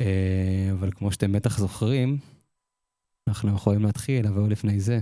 אה, 0.00 0.68
אבל 0.72 0.90
כמו 0.90 1.12
שאתם 1.12 1.32
בטח 1.32 1.58
זוכרים, 1.58 2.18
אנחנו 3.28 3.54
יכולים 3.54 3.84
להתחיל, 3.84 4.26
אבל 4.26 4.50
לפני 4.50 4.80
זה. 4.80 5.00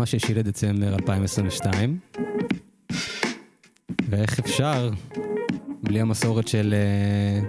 היום 0.00 0.04
השישי 0.04 0.34
לדצמבר 0.34 0.94
2022, 0.94 1.98
ואיך 4.08 4.38
אפשר 4.38 4.90
בלי 5.82 6.00
המסורת 6.00 6.48
של... 6.48 6.74
אה, 6.74 7.40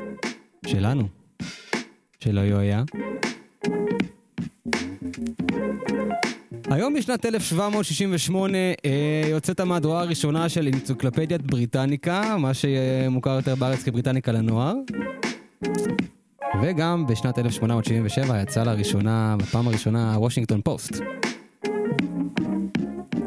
שלנו, 0.68 1.08
שלא 2.20 2.40
היו 2.40 2.58
היה. 2.60 2.84
היום 6.70 6.94
בשנת 6.94 7.26
1768 7.26 8.58
אה, 8.58 9.24
יוצאת 9.30 9.60
המהדורה 9.60 10.02
הראשונה 10.02 10.50
של 10.50 10.68
אנציקלופדיית 10.74 11.42
בריטניקה, 11.42 12.38
מה 12.38 12.54
שמוכר 12.54 13.36
יותר 13.36 13.56
בארץ 13.56 13.84
כבריטניקה 13.84 14.32
לנוער. 14.32 14.76
וגם 16.64 17.08
בשנת 17.08 17.40
1877 17.40 18.42
יצא 18.42 18.64
לראשונה, 18.64 19.36
בפעם 19.40 19.68
הראשונה, 19.68 20.16
וושינגטון 20.18 20.62
פוסט. 20.62 21.02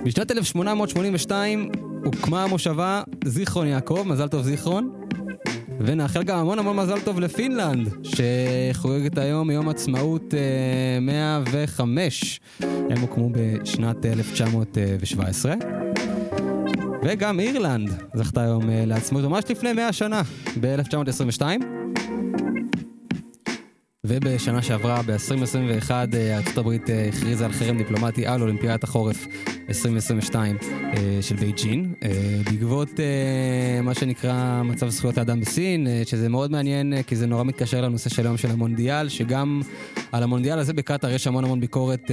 בשנת 0.04 0.30
1882 0.30 1.68
הוקמה 2.04 2.44
המושבה 2.44 3.02
זיכרון 3.24 3.66
יעקב, 3.66 4.04
מזל 4.06 4.28
טוב 4.28 4.42
זיכרון. 4.42 4.90
ונאחל 5.80 6.22
גם 6.22 6.38
המון 6.38 6.58
המון 6.58 6.76
מזל 6.76 7.00
טוב 7.00 7.20
לפינלנד, 7.20 7.88
שחוגגת 8.02 9.18
היום 9.18 9.50
יום 9.50 9.68
עצמאות 9.68 10.34
אה, 10.34 11.00
105. 11.00 12.40
הם 12.60 13.00
הוקמו 13.00 13.30
בשנת 13.32 14.06
1917. 14.06 15.54
וגם 17.04 17.40
אירלנד 17.40 17.90
זכתה 18.14 18.42
היום 18.42 18.70
אה, 18.70 18.84
לעצמאות 18.86 19.24
ממש 19.24 19.44
לפני 19.50 19.72
100 19.72 19.92
שנה, 19.92 20.22
ב-1922. 20.60 21.42
ובשנה 24.06 24.62
שעברה, 24.62 25.02
ב-2021, 25.02 25.90
ארה"ב 25.90 26.68
הכריזה 27.08 27.44
על 27.44 27.52
חרם 27.52 27.78
דיפלומטי 27.78 28.26
על 28.26 28.42
אולימפיאדת 28.42 28.84
החורף 28.84 29.26
2022 29.68 30.56
של 31.20 31.36
בייג'ין, 31.36 31.94
בעקבות 32.44 33.00
מה 33.82 33.94
שנקרא 33.94 34.62
מצב 34.62 34.88
זכויות 34.88 35.18
האדם 35.18 35.40
בסין, 35.40 35.86
שזה 36.04 36.28
מאוד 36.28 36.50
מעניין, 36.50 37.02
כי 37.02 37.16
זה 37.16 37.26
נורא 37.26 37.44
מתקשר 37.44 37.80
לנושא 37.80 38.10
של 38.10 38.26
היום 38.26 38.36
של 38.36 38.50
המונדיאל, 38.50 39.08
שגם 39.08 39.62
על 40.12 40.22
המונדיאל 40.22 40.58
הזה 40.58 40.72
בקטאר 40.72 41.10
יש 41.10 41.26
המון 41.26 41.44
המון 41.44 41.60
ביקורת, 41.60 42.10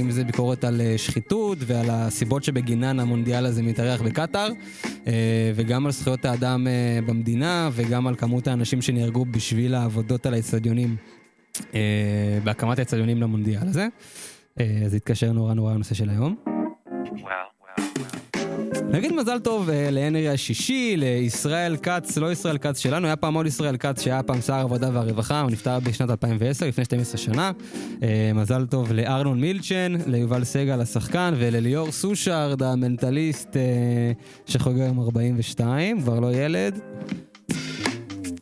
אם 0.00 0.10
זה 0.10 0.24
ביקורת 0.24 0.64
על 0.64 0.80
שחיתות 0.96 1.58
ועל 1.60 1.86
הסיבות 1.90 2.44
שבגינן 2.44 3.00
המונדיאל 3.00 3.46
הזה 3.46 3.62
מתארח 3.62 4.02
בקטאר, 4.02 4.48
וגם 5.54 5.86
על 5.86 5.92
זכויות 5.92 6.24
האדם 6.24 6.66
במדינה, 7.06 7.70
וגם 7.72 8.06
על 8.06 8.14
כמות 8.14 8.48
האנשים 8.48 8.82
שנהרגו 8.82 9.24
בשביל 9.24 9.74
העבודות 9.74 10.26
על 10.26 10.34
האצטדיונים. 10.34 10.96
בהקמת 12.44 12.78
האצטדיונים 12.78 13.20
למונדיאל 13.20 13.68
הזה. 13.68 13.88
זה 14.86 14.96
התקשר 14.96 15.32
נורא 15.32 15.54
נורא 15.54 15.74
לנושא 15.74 15.94
של 15.94 16.10
היום. 16.10 16.36
נגיד 18.90 19.12
מזל 19.12 19.38
טוב 19.38 19.70
להנרי 19.72 20.28
השישי, 20.28 20.94
לישראל 20.96 21.76
כץ, 21.76 22.18
לא 22.18 22.32
ישראל 22.32 22.58
כץ 22.58 22.78
שלנו, 22.78 23.06
היה 23.06 23.16
פעם 23.16 23.34
עוד 23.34 23.46
ישראל 23.46 23.76
כץ 23.76 24.02
שהיה 24.02 24.22
פעם 24.22 24.40
שר 24.40 24.54
העבודה 24.54 24.90
והרווחה, 24.92 25.40
הוא 25.40 25.50
נפטר 25.50 25.80
בשנת 25.80 26.10
2010, 26.10 26.66
לפני 26.66 26.84
12 26.84 27.16
שנה. 27.16 27.50
מזל 28.34 28.66
טוב 28.66 28.92
לארנון 28.92 29.40
מילצ'ן, 29.40 29.92
ליובל 30.06 30.44
סגל 30.44 30.80
השחקן, 30.80 31.34
ולליאור 31.38 31.92
סושארד 31.92 32.62
המנטליסט 32.62 33.56
שחוגג 34.46 34.80
היום 34.80 35.00
42, 35.00 36.00
כבר 36.00 36.20
לא 36.20 36.34
ילד. 36.34 36.80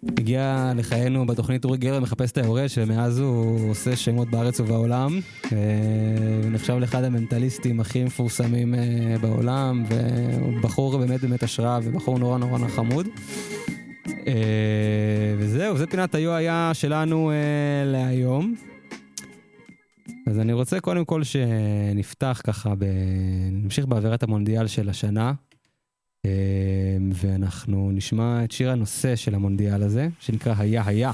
הגיע 0.05 0.72
לחיינו 0.77 1.27
בתוכנית 1.27 1.65
אורי 1.65 1.78
גרר 1.78 2.00
מחפש 2.00 2.33
את 2.33 2.38
היורש, 2.38 2.78
ומאז 2.78 3.19
הוא 3.19 3.71
עושה 3.71 3.97
שמות 3.97 4.31
בארץ 4.31 4.61
ובעולם. 4.61 5.21
הוא 5.50 6.50
נחשב 6.50 6.75
לאחד 6.75 7.05
המנטליסטים 7.05 7.81
הכי 7.81 8.05
מפורסמים 8.05 8.75
בעולם, 9.21 9.84
והוא 9.89 10.60
בחור 10.62 10.99
באמת 10.99 11.21
באמת 11.21 11.43
השראה, 11.43 11.78
ובחור 11.83 12.19
נורא 12.19 12.39
נורא 12.39 12.69
חמוד. 12.69 13.06
וזהו, 15.39 15.77
זה 15.77 15.87
פינת 15.87 16.15
היו 16.15 16.33
היה 16.33 16.71
שלנו 16.75 17.33
להיום. 17.84 18.55
אז 20.27 20.39
אני 20.39 20.53
רוצה 20.53 20.81
קודם 20.81 21.05
כל 21.05 21.22
שנפתח 21.25 22.41
ככה, 22.44 22.75
נמשיך 23.53 23.87
באווירת 23.87 24.22
המונדיאל 24.22 24.66
של 24.66 24.89
השנה. 24.89 25.33
ואנחנו 27.14 27.91
נשמע 27.92 28.44
את 28.44 28.53
שיר 28.53 28.70
הנושא 28.70 29.16
של 29.16 29.34
המונדיאל 29.34 29.82
הזה, 29.82 30.08
שנקרא 30.20 30.54
היה 30.58 30.82
היה. 30.86 31.10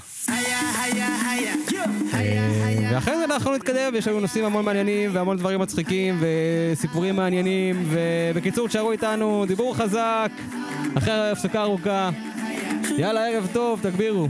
ואחרי 2.90 3.16
זה 3.16 3.24
אנחנו 3.24 3.54
נתקדם, 3.54 3.90
ויש 3.92 4.08
לנו 4.08 4.20
נושאים 4.20 4.44
המון 4.44 4.64
מעניינים, 4.64 5.10
והמון 5.14 5.36
דברים 5.36 5.60
מצחיקים, 5.60 6.20
וסיפורים 6.20 7.16
מעניינים, 7.16 7.88
ובקיצור, 7.90 8.68
תשארו 8.68 8.92
איתנו, 8.92 9.44
דיבור 9.48 9.76
חזק, 9.76 10.30
אחרי 10.94 11.30
הפסקה 11.30 11.62
ארוכה. 11.62 12.10
יאללה, 12.98 13.28
ערב 13.28 13.48
טוב, 13.52 13.80
תגבירו. 13.82 14.28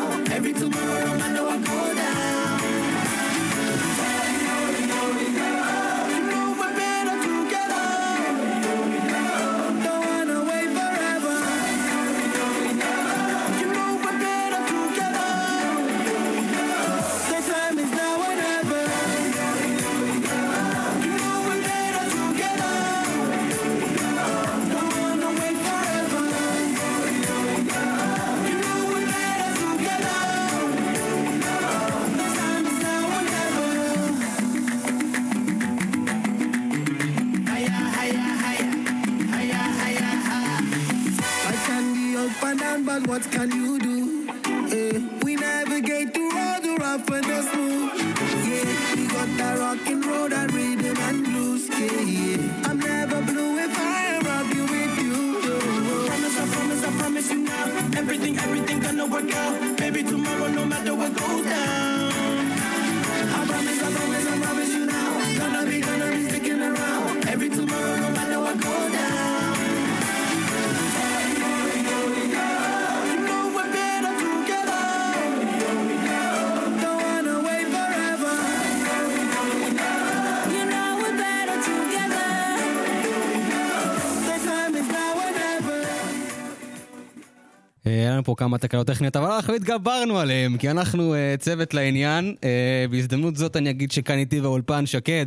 פה 88.31 88.35
כמה 88.37 88.57
תקלות 88.57 88.87
טכניות, 88.87 89.15
אבל 89.15 89.31
אנחנו 89.31 89.53
התגברנו 89.53 90.19
עליהם, 90.19 90.57
כי 90.57 90.69
אנחנו 90.69 91.13
אה, 91.13 91.35
צוות 91.39 91.73
לעניין. 91.73 92.35
אה, 92.43 92.85
בהזדמנות 92.91 93.35
זאת 93.35 93.57
אני 93.57 93.69
אגיד 93.69 93.91
שכאן 93.91 94.17
איתי 94.17 94.41
באולפן 94.41 94.85
שקד, 94.85 95.25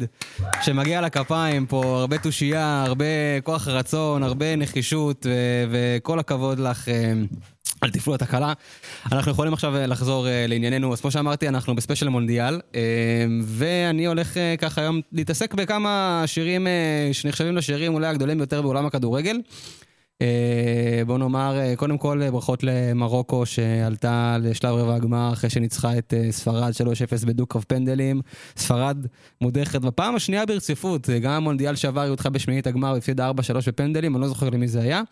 שמגיע 0.62 1.00
לכפיים 1.00 1.66
פה 1.66 1.98
הרבה 2.00 2.18
תושייה, 2.18 2.84
הרבה 2.86 3.04
כוח 3.42 3.68
רצון, 3.68 4.22
הרבה 4.22 4.56
נחישות, 4.56 5.26
וכל 5.70 6.18
הכבוד 6.18 6.58
לך. 6.58 6.88
אה, 6.88 7.12
על 7.80 7.90
תפעול 7.90 8.14
התקלה. 8.14 8.52
אנחנו 9.12 9.32
יכולים 9.32 9.52
עכשיו 9.52 9.72
לחזור 9.76 10.28
אה, 10.28 10.46
לענייננו, 10.48 10.92
אז 10.92 11.00
כמו 11.00 11.10
שאמרתי, 11.10 11.48
אנחנו 11.48 11.76
בספיישל 11.76 12.08
מונדיאל, 12.08 12.60
אה, 12.74 12.80
ואני 13.44 14.06
הולך 14.06 14.36
אה, 14.36 14.54
ככה 14.58 14.80
היום 14.80 15.00
להתעסק 15.12 15.54
בכמה 15.54 16.22
שירים 16.26 16.66
אה, 16.66 17.08
שנחשבים 17.12 17.56
לשירים 17.56 17.94
אולי 17.94 18.06
הגדולים 18.06 18.38
ביותר 18.38 18.62
בעולם 18.62 18.86
הכדורגל. 18.86 19.36
אה, 20.22 21.02
בוא 21.06 21.18
נאמר, 21.18 21.58
אה, 21.58 21.76
קודם 21.76 21.98
כל 21.98 22.22
אה, 22.22 22.30
ברכות 22.30 22.62
למרוקו 22.62 23.46
שעלתה 23.46 24.36
לשלב 24.40 24.74
רבע 24.74 24.94
הגמר 24.94 25.30
אחרי 25.32 25.50
שניצחה 25.50 25.98
את 25.98 26.14
ספרד 26.30 26.72
3-0 27.22 27.26
בדו-קרב 27.26 27.64
פנדלים. 27.68 28.20
ספרד 28.56 29.06
מודחת 29.40 29.80
בפעם 29.80 30.14
השנייה 30.14 30.46
ברציפות, 30.46 31.08
גם 31.10 31.32
המונדיאל 31.32 31.74
שעבר 31.74 32.00
היא 32.00 32.10
הודחה 32.10 32.30
בשמינית 32.30 32.66
הגמר 32.66 32.92
והפסידה 32.94 33.30
4-3 33.30 33.32
בפנדלים, 33.66 34.14
אני 34.14 34.22
לא 34.22 34.28
זוכר 34.28 34.50
למי 34.50 34.68
זה 34.68 34.80
היה. 34.80 35.02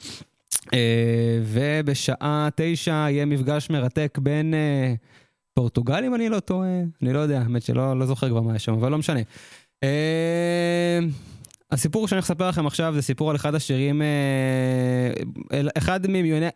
ובשעה 1.42 2.48
תשע 2.56 2.90
יהיה 2.92 3.24
מפגש 3.24 3.70
מרתק 3.70 4.18
בין 4.22 4.54
פורטוגל, 5.54 6.04
אם 6.04 6.14
אני 6.14 6.28
לא 6.28 6.40
טועה, 6.40 6.80
אני 7.02 7.12
לא 7.12 7.18
יודע, 7.18 7.40
האמת 7.40 7.62
שלא 7.62 7.98
לא 7.98 8.06
זוכר 8.06 8.28
כבר 8.28 8.40
מה 8.40 8.56
יש 8.56 8.64
שם, 8.64 8.72
אבל 8.72 8.90
לא 8.90 8.98
משנה. 8.98 9.20
הסיפור 11.72 12.08
שאני 12.08 12.18
אספר 12.18 12.48
לכם 12.48 12.66
עכשיו 12.66 12.92
זה 12.94 13.02
סיפור 13.02 13.30
על 13.30 13.36
אחד 13.36 13.54
השירים, 13.54 14.02
אה, 14.02 15.60
אחד 15.78 16.00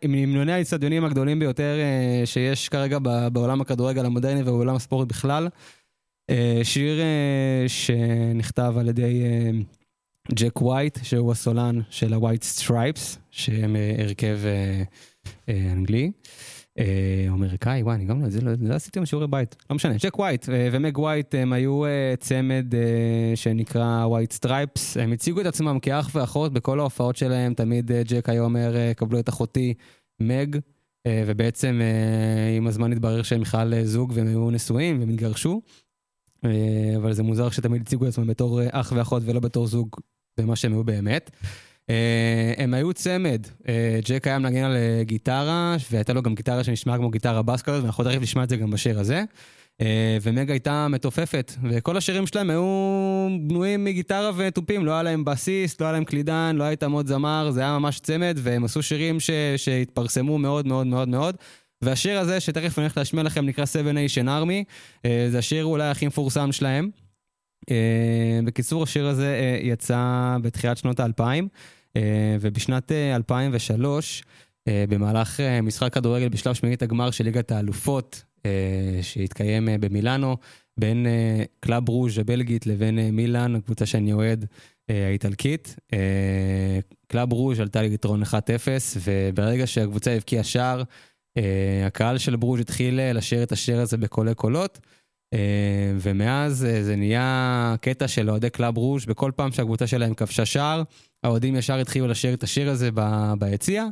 מהמנוני 0.03 0.53
האיצטדיונים 0.53 1.05
הגדולים 1.05 1.39
ביותר 1.39 1.75
אה, 1.79 2.25
שיש 2.25 2.69
כרגע 2.69 2.99
בעולם 3.33 3.61
הכדורגל 3.61 4.05
המודרני 4.05 4.41
ובעולם 4.41 4.75
הספורט 4.75 5.07
בכלל. 5.07 5.47
אה, 6.29 6.59
שיר 6.63 6.99
שנכתב 7.67 8.73
על 8.79 8.89
ידי 8.89 9.23
ג'ק 10.33 10.61
ווייט, 10.61 10.99
שהוא 11.03 11.31
הסולן 11.31 11.79
של 11.89 12.13
ה 12.13 12.18
White 12.18 12.43
Stripes, 12.43 13.17
שהם 13.31 13.75
הרכב 13.99 14.39
אנגלי. 15.49 16.11
אמריקאי, 17.29 17.83
וואי, 17.83 17.95
אני 17.95 18.05
גם 18.05 18.21
לא, 18.21 18.29
זה 18.29 18.41
לא, 18.41 18.51
לא 18.59 18.73
עשיתי 18.73 18.99
עם 18.99 19.05
שיעורי 19.05 19.27
בית, 19.27 19.55
לא 19.69 19.75
משנה, 19.75 19.93
ג'ק 19.99 20.19
ווייט 20.19 20.49
אה, 20.49 20.69
ומג 20.71 20.97
ווייט 20.97 21.35
הם 21.35 21.53
היו 21.53 21.85
אה, 21.85 22.13
צמד 22.19 22.75
אה, 22.75 23.35
שנקרא 23.35 24.05
White 24.05 24.31
Stripes, 24.31 24.97
הם 24.97 25.11
הציגו 25.11 25.41
את 25.41 25.45
עצמם 25.45 25.79
כאח 25.79 26.09
ואחות 26.13 26.53
בכל 26.53 26.79
ההופעות 26.79 27.15
שלהם, 27.15 27.53
תמיד 27.53 27.91
אה, 27.91 28.01
ג'ק 28.05 28.29
היה 28.29 28.41
אומר, 28.41 28.75
אה, 28.75 28.93
קבלו 28.93 29.19
את 29.19 29.29
אחותי 29.29 29.73
מג, 30.19 30.57
אה, 31.07 31.23
ובעצם 31.27 31.79
אה, 31.81 32.57
עם 32.57 32.67
הזמן 32.67 32.91
התברר 32.91 33.23
שהם 33.23 33.41
בכלל 33.41 33.73
אה, 33.73 33.85
זוג 33.85 34.11
והם 34.15 34.27
היו 34.27 34.51
נשואים 34.51 34.99
והם 34.99 35.09
התגרשו, 35.09 35.61
אה, 36.45 36.93
אבל 36.97 37.13
זה 37.13 37.23
מוזר 37.23 37.49
שתמיד 37.49 37.81
הציגו 37.81 38.03
את 38.03 38.09
עצמם 38.09 38.27
בתור 38.27 38.61
אה, 38.61 38.67
אח 38.71 38.93
ואחות 38.95 39.23
ולא 39.25 39.39
בתור 39.39 39.67
זוג 39.67 39.89
במה 40.39 40.55
שהם 40.55 40.73
היו 40.73 40.83
באמת. 40.83 41.31
אה, 41.89 42.53
הם 42.57 42.73
היו 42.73 42.93
צמד, 42.93 43.47
אה, 43.67 43.99
ג'ק 44.05 44.27
היה 44.27 44.39
מנגן 44.39 44.63
על 44.63 44.75
אה, 44.75 45.03
גיטרה, 45.03 45.75
והייתה 45.91 46.13
לו 46.13 46.21
גם 46.21 46.35
גיטרה 46.35 46.63
שנשמעה 46.63 46.97
כמו 46.97 47.09
גיטרה 47.09 47.41
בס 47.41 47.61
כזאת, 47.61 47.83
ואנחנו 47.83 48.03
תכף 48.03 48.21
נשמע 48.21 48.43
את 48.43 48.49
זה 48.49 48.57
גם 48.57 48.71
בשיר 48.71 48.99
הזה. 48.99 49.23
אה, 49.81 50.17
ומג 50.21 50.51
הייתה 50.51 50.87
מתופפת, 50.87 51.53
וכל 51.63 51.97
השירים 51.97 52.27
שלהם 52.27 52.49
היו 52.49 53.27
בנויים 53.41 53.83
מגיטרה 53.83 54.31
ותופים, 54.37 54.85
לא 54.85 54.91
היה 54.91 55.03
להם 55.03 55.25
בסיס, 55.25 55.81
לא 55.81 55.85
היה 55.85 55.93
להם 55.93 56.05
קלידן, 56.05 56.55
לא 56.55 56.63
היה 56.63 56.71
איתם 56.71 56.93
זמר, 57.05 57.51
זה 57.51 57.61
היה 57.61 57.79
ממש 57.79 57.99
צמד, 57.99 58.37
והם 58.43 58.63
עשו 58.63 58.83
שירים 58.83 59.19
ש... 59.19 59.29
שהתפרסמו 59.57 60.37
מאוד 60.37 60.67
מאוד 60.67 60.87
מאוד 60.87 61.07
מאוד. 61.07 61.35
והשיר 61.81 62.19
הזה, 62.19 62.39
שתכף 62.39 62.79
אני 62.79 62.85
הולך 62.85 62.97
להשמיע 62.97 63.23
לכם, 63.23 63.45
נקרא 63.45 63.65
Seven 63.65 63.95
Nation 63.95 64.25
Army, 64.27 64.63
זה 65.29 65.37
השיר 65.37 65.65
אולי 65.65 65.89
הכי 65.89 66.07
מפורסם 66.07 66.51
שלהם. 66.51 66.89
בקיצור, 68.43 68.83
השיר 68.83 69.07
הזה 69.07 69.59
יצא 69.63 70.37
בתחילת 70.41 70.77
שנות 70.77 70.99
האלפיים, 70.99 71.47
ובשנת 72.41 72.91
אה, 72.91 73.15
2003, 73.15 74.23
אה, 74.67 74.85
במהלך 74.89 75.39
אה, 75.39 75.61
משחק 75.61 75.93
כדורגל 75.93 76.29
בשלב 76.29 76.53
שמינית 76.53 76.81
הגמר 76.81 77.11
של 77.11 77.23
ליגת 77.23 77.51
האלופות, 77.51 78.23
שהתקיים 79.01 79.69
במילאנו, 79.79 80.37
בין 80.79 81.05
קלאב 81.59 81.89
ברוז' 81.89 82.19
הבלגית 82.19 82.67
לבין 82.67 82.99
מילאן, 83.09 83.55
הקבוצה 83.55 83.85
שאני 83.85 84.13
אוהד, 84.13 84.45
האיטלקית. 84.89 85.75
קלאב 87.07 87.33
ברוז' 87.33 87.59
עלתה 87.59 87.81
ליתרון 87.81 88.23
1-0, 88.23 88.27
וברגע 89.03 89.67
שהקבוצה 89.67 90.11
הבקיעה 90.11 90.43
שער, 90.43 90.83
הקהל 91.85 92.17
של 92.17 92.35
ברוז' 92.35 92.59
התחיל 92.59 92.99
לשיר 93.13 93.43
את 93.43 93.51
השיר 93.51 93.79
הזה 93.79 93.97
בקולי 93.97 94.35
קולות. 94.35 94.79
ומאז 95.99 96.67
זה 96.81 96.95
נהיה 96.95 97.75
קטע 97.81 98.07
של 98.07 98.29
אוהדי 98.29 98.49
קלאב 98.49 98.77
ברוז' 98.77 99.05
בכל 99.05 99.31
פעם 99.35 99.51
שהקבוצה 99.51 99.87
שלהם 99.87 100.13
כבשה 100.13 100.45
שער, 100.45 100.83
האוהדים 101.23 101.55
ישר 101.55 101.79
התחילו 101.79 102.07
לשיר 102.07 102.33
את 102.33 102.43
השיר 102.43 102.69
הזה 102.69 102.89
ביציע, 103.39 103.85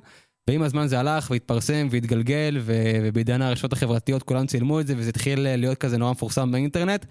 ועם 0.50 0.62
הזמן 0.62 0.88
זה 0.88 1.00
הלך 1.00 1.32
והתפרסם 1.32 1.88
והתגלגל, 1.91 2.62
ובעידן 2.65 3.41
הרשתות 3.41 3.74
החברתיות 3.74 4.24
כולם 4.24 4.46
צילמו 4.46 4.79
את 4.79 4.88
זה, 4.88 4.94
וזה 4.98 5.10
התחיל 5.10 5.55
להיות 5.55 5.77
כזה 5.77 5.98
נורא 5.98 6.12
מפורסם 6.12 6.51
באינטרנט, 6.51 7.05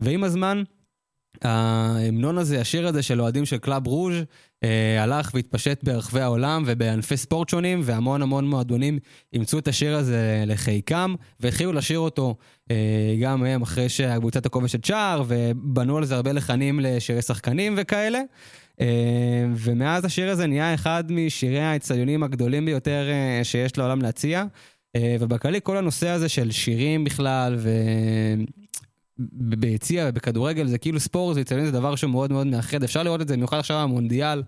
ועם 0.00 0.24
הזמן 0.24 0.62
ההמנון 1.42 2.38
הזה, 2.38 2.60
השיר 2.60 2.86
הזה 2.86 3.02
של 3.02 3.20
אוהדים 3.20 3.44
של 3.44 3.58
קלאב 3.58 3.86
ברוז' 3.86 4.14
אה, 4.64 5.02
הלך 5.02 5.30
והתפשט 5.34 5.84
ברחבי 5.84 6.20
העולם 6.20 6.62
ובענפי 6.66 7.16
ספורט 7.16 7.48
שונים, 7.48 7.80
והמון 7.84 8.22
המון 8.22 8.48
מועדונים 8.48 8.98
אימצו 9.32 9.58
את 9.58 9.68
השיר 9.68 9.96
הזה 9.96 10.44
לחיקם, 10.46 11.14
והתחילו 11.40 11.72
לשיר 11.72 11.98
אותו 11.98 12.36
אה, 12.70 13.16
גם 13.20 13.44
הם 13.44 13.62
אחרי 13.62 13.88
שהקבוצה 13.88 14.46
כובשת 14.46 14.84
שער, 14.84 15.22
ובנו 15.26 15.96
על 15.96 16.04
זה 16.04 16.14
הרבה 16.14 16.32
לחנים 16.32 16.80
לשירי 16.80 17.22
שחקנים 17.22 17.74
וכאלה. 17.76 18.20
אה, 18.80 19.46
ומאז 19.56 20.04
השיר 20.04 20.30
הזה 20.30 20.46
נהיה 20.46 20.74
אחד 20.74 21.04
משירי 21.10 21.60
האצטדיונים 21.60 22.22
הגדולים 22.22 22.64
ביותר 22.64 23.08
אה, 23.10 23.44
שיש 23.44 23.78
לעולם 23.78 24.02
להציע. 24.02 24.44
אה, 24.96 25.16
ובכללי 25.20 25.60
כל 25.62 25.76
הנושא 25.76 26.08
הזה 26.08 26.28
של 26.28 26.50
שירים 26.50 27.04
בכלל, 27.04 27.56
ו... 27.58 27.70
ביציע 29.32 30.06
ובכדורגל 30.08 30.66
זה 30.66 30.78
כאילו 30.78 31.00
ספורט, 31.00 31.34
זה 31.34 31.40
אצטדיון 31.40 31.66
זה 31.66 31.72
דבר 31.72 31.96
שהוא 31.96 32.10
מאוד 32.10 32.32
מאוד 32.32 32.46
מאחד, 32.46 32.82
אפשר 32.82 33.02
לראות 33.02 33.20
את 33.20 33.28
זה 33.28 33.34
במיוחד 33.34 33.58
עכשיו 33.58 33.86
במונדיאל, 33.88 34.42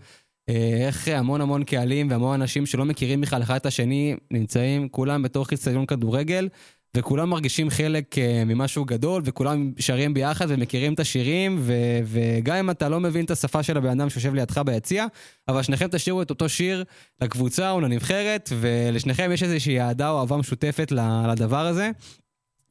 אה, 0.48 0.86
איך 0.86 1.08
המון 1.08 1.40
המון 1.40 1.64
קהלים 1.64 2.10
והמון 2.10 2.40
אנשים 2.40 2.66
שלא 2.66 2.84
מכירים 2.84 3.20
בכלל 3.20 3.42
אחד 3.42 3.54
את 3.54 3.66
השני 3.66 4.16
נמצאים 4.30 4.88
כולם 4.88 5.22
בתוך 5.22 5.52
אצטדיון 5.52 5.86
כדורגל. 5.86 6.48
וכולם 6.96 7.30
מרגישים 7.30 7.70
חלק 7.70 8.18
אה, 8.18 8.44
ממשהו 8.46 8.84
גדול, 8.84 9.22
וכולם 9.24 9.72
שרים 9.78 10.14
ביחד 10.14 10.46
ומכירים 10.48 10.94
את 10.94 11.00
השירים, 11.00 11.56
ו- 11.60 12.00
וגם 12.04 12.56
אם 12.56 12.70
אתה 12.70 12.88
לא 12.88 13.00
מבין 13.00 13.24
את 13.24 13.30
השפה 13.30 13.62
של 13.62 13.76
הבן 13.76 14.00
אדם 14.00 14.10
שיושב 14.10 14.34
לידך 14.34 14.58
ביציע, 14.58 15.06
אבל 15.48 15.62
שניכם 15.62 15.88
תשאירו 15.88 16.22
את 16.22 16.30
אותו 16.30 16.48
שיר 16.48 16.84
לקבוצה 17.20 17.70
או 17.70 17.80
לנבחרת, 17.80 18.52
ולשניכם 18.60 19.30
יש 19.32 19.42
איזושהי 19.42 19.80
אהדה 19.80 20.10
או 20.10 20.20
אהבה 20.20 20.36
משותפת 20.36 20.92
לדבר 21.28 21.66
הזה. 21.66 21.90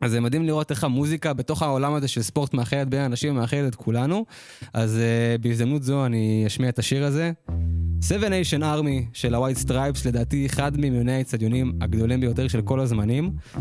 אז 0.02 0.12
זה 0.12 0.20
מדהים 0.20 0.46
לראות 0.46 0.72
איך 0.72 0.84
המוזיקה 0.84 1.34
בתוך 1.34 1.62
העולם 1.62 1.94
הזה 1.94 2.08
של 2.08 2.22
ספורט 2.22 2.54
מאחדת 2.54 2.88
בין 2.88 3.02
אנשים 3.02 3.38
ומאחדת 3.38 3.70
את 3.70 3.76
כולנו. 3.76 4.26
אז 4.74 4.98
uh, 4.98 5.42
בהזדמנות 5.42 5.84
זו 5.84 6.06
אני 6.06 6.44
אשמיע 6.48 6.70
את 6.70 6.80
השיר 6.80 7.06
הזה. 7.06 7.32
Seven 8.02 8.30
Nation 8.30 8.62
Army 8.62 9.10
של 9.14 9.36
ה-White 9.36 9.68
Stripes, 9.68 10.08
לדעתי 10.08 10.46
אחד 10.46 10.78
ממיליוני 10.78 11.12
האצטדיונים 11.12 11.74
הגדולים 11.82 12.22
ביותר 12.22 12.48
של 12.48 12.62
כל 12.62 12.80
הזמנים. 12.80 13.32
Uh, 13.56 13.58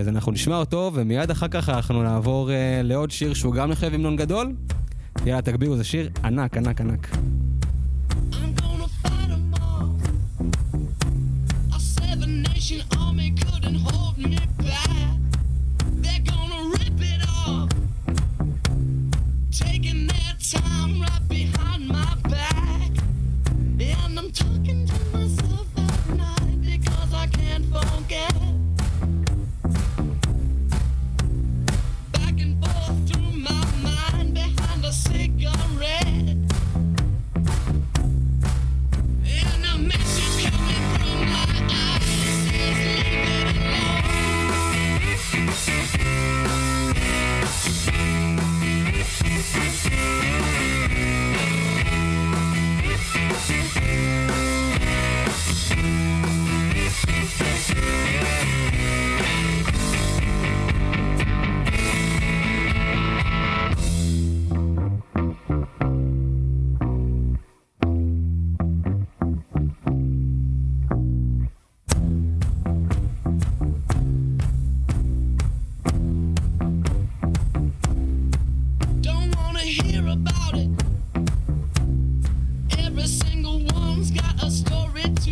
אז 0.00 0.08
אנחנו 0.08 0.32
נשמע 0.32 0.56
אותו, 0.56 0.90
ומיד 0.94 1.30
אחר 1.30 1.48
כך 1.48 1.68
אנחנו 1.68 2.02
נעבור 2.02 2.48
uh, 2.48 2.52
לעוד 2.82 3.10
שיר 3.10 3.34
שהוא 3.34 3.54
גם 3.54 3.70
נחשב 3.70 3.94
המנון 3.94 4.16
גדול. 4.16 4.52
יאללה, 5.26 5.42
תגבירו, 5.42 5.76
זה 5.76 5.84
שיר 5.84 6.10
ענק, 6.24 6.56
ענק, 6.56 6.80
ענק. 6.80 7.08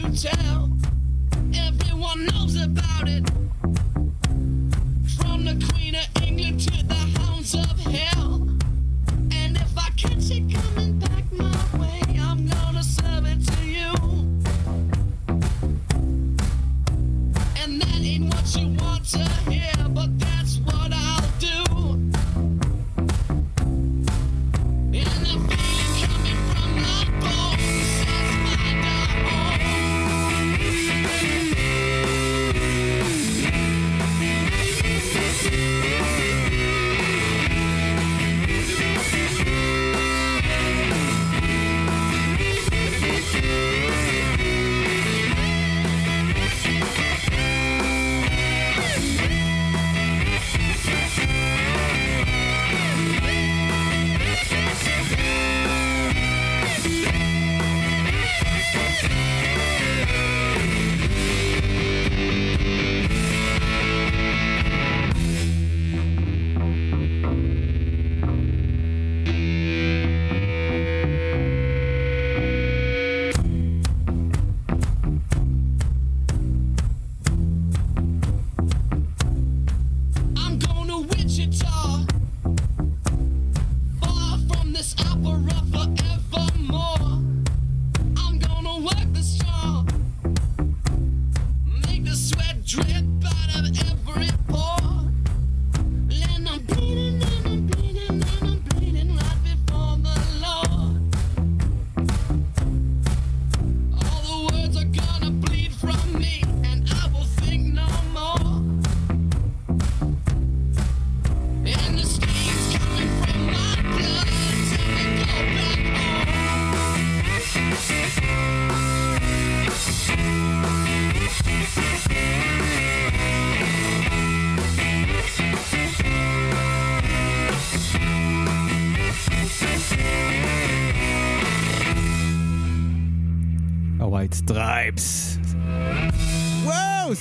To 0.02 0.23
tell. 0.23 0.71
Everyone 1.55 2.26
knows 2.26 2.62
about 2.62 3.09
it. 3.09 3.27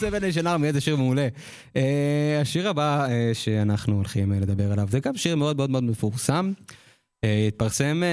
וואו, 0.08 0.16
Seven 0.16 0.24
Nation 0.24 0.48
Army, 0.48 0.68
איזה 0.68 0.82
שיר 0.82 0.96
מעולה. 0.96 1.28
אה, 1.74 1.78
השיר 2.42 2.70
הבא 2.70 3.08
אה, 3.08 3.10
שאנחנו 3.34 3.96
הולכים 3.96 4.32
אה, 4.32 4.36
לדבר 4.36 4.72
עליו, 4.72 4.88
זה 4.92 5.00
גם 5.00 5.18
שיר 5.18 5.36
מאוד 5.36 5.58
מאוד 5.58 5.70
מאוד 5.70 5.84
מפורסם. 5.84 6.52
התפרסם 7.48 8.04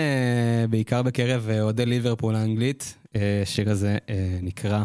בעיקר 0.70 1.02
בקרב 1.02 1.48
אוהדי 1.60 1.86
ליברפול 1.86 2.34
האנגלית. 2.34 2.94
השיר 3.42 3.70
הזה 3.70 3.98
נקרא 4.42 4.82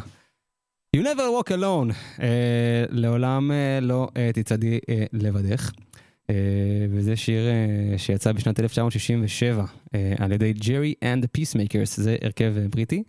You 0.98 1.00
never 1.00 1.44
walk 1.44 1.52
alone, 1.52 1.94
לעולם 2.90 3.52
לא 3.82 4.08
תצעדי 4.34 4.80
לבדך. 5.14 5.72
וזה 6.90 7.16
שיר 7.16 7.48
שיצא 7.98 8.32
בשנת 8.32 8.60
1967 8.60 9.64
אה, 9.64 9.98
על 10.18 10.32
ידי 10.32 10.54
Gerry 10.54 10.94
and 11.04 11.26
Pacemakers, 11.32 12.00
זה 12.00 12.16
הרכב 12.22 12.54
בריטי. 12.70 13.04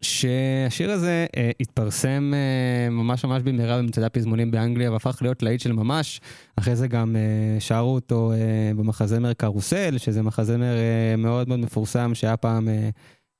שהשיר 0.00 0.90
הזה 0.90 1.26
uh, 1.30 1.38
התפרסם 1.60 2.32
uh, 2.34 2.90
ממש 2.90 3.24
ממש 3.24 3.42
במהרה 3.42 3.78
במצעדי 3.78 4.06
הפזמונים 4.06 4.50
באנגליה 4.50 4.92
והפך 4.92 5.18
להיות 5.22 5.42
להיט 5.42 5.60
של 5.60 5.72
ממש. 5.72 6.20
אחרי 6.56 6.76
זה 6.76 6.88
גם 6.88 7.16
uh, 7.16 7.60
שרו 7.60 7.94
אותו 7.94 8.32
uh, 8.32 8.78
במחזמר 8.78 9.32
קרוסל, 9.32 9.98
שזה 9.98 10.22
מחזמר 10.22 10.74
uh, 10.74 11.20
מאוד 11.20 11.48
מאוד 11.48 11.60
מפורסם 11.60 12.14
שהיה 12.14 12.36
פעם 12.36 12.68
uh, 12.68 12.70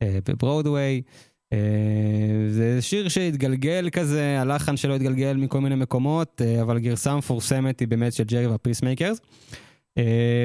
uh, 0.05 0.07
בברודוויי. 0.29 1.03
Uh, 1.55 1.57
זה 2.51 2.83
שיר 2.83 3.09
שהתגלגל 3.09 3.89
כזה, 3.93 4.41
הלחן 4.41 4.77
שלו 4.77 4.95
התגלגל 4.95 5.37
מכל 5.37 5.61
מיני 5.61 5.75
מקומות, 5.75 6.41
uh, 6.41 6.63
אבל 6.63 6.77
הגרסה 6.77 7.13
המפורסמת 7.13 7.81
היא 7.81 7.89
באמת 7.89 8.13
של 8.13 8.25
ג'רי 8.25 8.47
והפייסמייקרס. 8.47 9.19
Uh, 9.19 9.68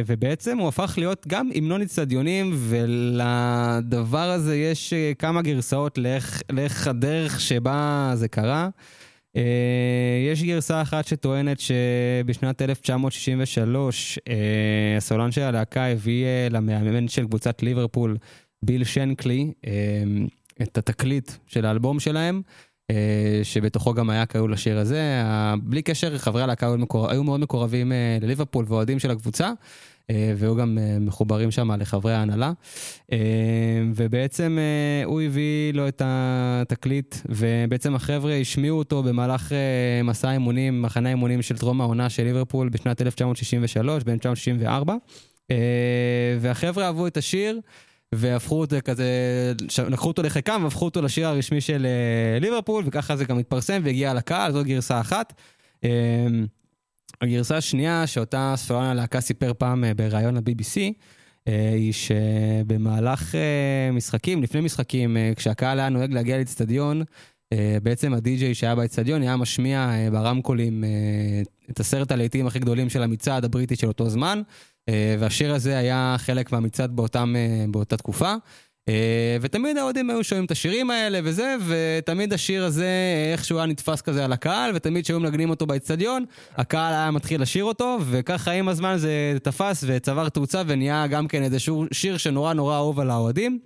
ובעצם 0.05 0.57
הוא 0.57 0.67
הפך 0.67 0.93
להיות 0.97 1.27
גם 1.27 1.49
המנון 1.55 1.81
אצטדיונים, 1.81 2.51
ולדבר 2.53 4.29
הזה 4.29 4.55
יש 4.55 4.93
uh, 4.93 5.15
כמה 5.15 5.41
גרסאות 5.41 5.97
לאיך, 5.97 6.41
לאיך 6.49 6.87
הדרך 6.87 7.41
שבה 7.41 8.11
זה 8.15 8.27
קרה. 8.27 8.69
Uh, 9.37 9.39
יש 10.31 10.43
גרסה 10.43 10.81
אחת 10.81 11.07
שטוענת 11.07 11.59
שבשנת 11.59 12.61
1963 12.61 14.17
uh, 14.17 14.31
הסולן 14.97 15.31
של 15.31 15.41
הלהקה 15.41 15.85
הביא 15.85 16.25
למאמן 16.51 17.07
של 17.07 17.25
קבוצת 17.25 17.63
ליברפול, 17.63 18.17
ביל 18.63 18.83
שנקלי, 18.83 19.51
את 20.61 20.77
התקליט 20.77 21.31
של 21.47 21.65
האלבום 21.65 21.99
שלהם, 21.99 22.41
אה, 22.45 22.51
שבתוכו 23.43 23.93
גם 23.93 24.09
היה 24.09 24.25
כלול 24.25 24.53
לשיר 24.53 24.77
הזה. 24.79 25.23
בלי 25.63 25.81
קשר, 25.81 26.17
חברי 26.17 26.43
הלהקה 26.43 26.73
היו, 27.09 27.23
מאוד 27.23 27.39
מקורבים 27.39 27.91
אה, 27.91 28.17
לליברפול 28.21 28.65
ואוהדים 28.67 28.99
של 28.99 29.11
הקבוצה. 29.11 29.51
אה, 30.09 30.33
והיו 30.37 30.55
גם 30.55 30.77
אה, 30.77 30.99
מחוברים 30.99 31.51
שם 31.51 31.71
לחברי 31.71 32.13
ההנהלה. 32.13 32.51
אה, 33.11 33.17
ובעצם 33.95 34.57
אה, 34.59 35.05
הוא 35.05 35.21
הביא 35.21 35.73
לו 35.73 35.87
את 35.87 36.01
התקליט, 36.05 37.15
ובעצם 37.29 37.95
החבר'ה 37.95 38.33
השמיעו 38.33 38.77
אותו 38.77 39.03
במהלך 39.03 39.51
אה, 39.51 40.03
מסע 40.03 40.31
אימונים, 40.31 40.81
מחנה 40.81 41.09
אימונים 41.09 41.41
של 41.41 41.57
טרום 41.57 41.81
העונה 41.81 42.09
של 42.09 42.23
ליברפול 42.23 42.69
בשנת 42.69 43.01
1963, 43.01 44.03
ב-1964. 44.03 44.89
אה, 45.51 45.57
והחבר'ה 46.39 46.85
אהבו 46.85 47.07
את 47.07 47.17
השיר. 47.17 47.59
והפכו 48.15 48.59
אותו 48.59 48.75
כזה, 48.85 49.07
ש- 49.69 49.79
לקחו 49.79 50.07
אותו 50.07 50.23
לחיקם 50.23 50.61
והפכו 50.63 50.85
אותו 50.85 51.01
לשיר 51.01 51.27
הרשמי 51.27 51.61
של 51.61 51.85
אה, 51.85 52.39
ליברפול, 52.39 52.83
וככה 52.87 53.15
זה 53.15 53.25
גם 53.25 53.39
התפרסם 53.39 53.81
והגיע 53.83 54.13
לקהל, 54.13 54.51
זו 54.51 54.63
גרסה 54.63 55.01
אחת. 55.01 55.33
אה, 55.83 56.27
הגרסה 57.21 57.57
השנייה, 57.57 58.07
שאותה 58.07 58.53
ספרן 58.57 58.83
הלהקה 58.83 59.21
סיפר 59.21 59.51
פעם 59.57 59.83
אה, 59.83 59.93
בריאיון 59.93 60.35
ל-BBC, 60.35 60.77
אה, 61.47 61.69
היא 61.73 61.93
שבמהלך 61.93 63.35
משחקים, 63.93 64.43
לפני 64.43 64.61
משחקים, 64.61 65.17
כשהקהל 65.35 65.79
היה 65.79 65.89
נוהג 65.89 66.13
להגיע 66.13 66.37
לאצטדיון, 66.37 67.03
בעצם 67.83 68.13
הדי-ג'יי 68.13 68.55
שהיה 68.55 68.75
באצטדיון 68.75 69.21
היה 69.21 69.37
משמיע 69.37 69.91
ברמקולים 70.11 70.83
את 71.71 71.79
עשרת 71.79 72.11
הלהיטים 72.11 72.47
הכי 72.47 72.59
גדולים 72.59 72.89
של 72.89 73.03
המצעד 73.03 73.45
הבריטי 73.45 73.75
של 73.75 73.87
אותו 73.87 74.09
זמן, 74.09 74.41
והשיר 75.19 75.53
הזה 75.53 75.77
היה 75.77 76.15
חלק 76.19 76.51
מהמצעד 76.51 76.95
באותם, 76.95 77.33
אה, 77.37 77.65
באותה 77.71 77.97
תקופה. 77.97 78.33
אה, 78.89 79.37
ותמיד 79.41 79.77
האוהדים 79.77 80.09
היו 80.09 80.23
שומעים 80.23 80.45
את 80.45 80.51
השירים 80.51 80.91
האלה 80.91 81.19
וזה, 81.23 81.55
ותמיד 81.67 82.33
השיר 82.33 82.63
הזה 82.63 82.87
איכשהו 83.31 83.57
היה 83.57 83.65
נתפס 83.65 84.01
כזה 84.01 84.25
על 84.25 84.33
הקהל, 84.33 84.71
ותמיד 84.75 85.03
כשהיו 85.03 85.19
מנגנים 85.19 85.49
אותו 85.49 85.65
באצטדיון, 85.65 86.25
הקהל 86.57 86.93
היה 86.93 87.11
מתחיל 87.11 87.41
לשיר 87.41 87.63
אותו, 87.63 87.97
וככה 88.09 88.51
עם 88.51 88.67
הזמן 88.69 88.95
זה 88.97 89.09
תפס 89.43 89.83
וצבר 89.87 90.29
תאוצה 90.29 90.61
ונהיה 90.67 91.07
גם 91.07 91.27
כן 91.27 91.43
איזה 91.43 91.57
שיר- 91.91 92.17
שנורא 92.17 92.53
נורא 92.53 92.75
אהוב 92.75 92.99
על 92.99 93.09
האוהדים. 93.09 93.59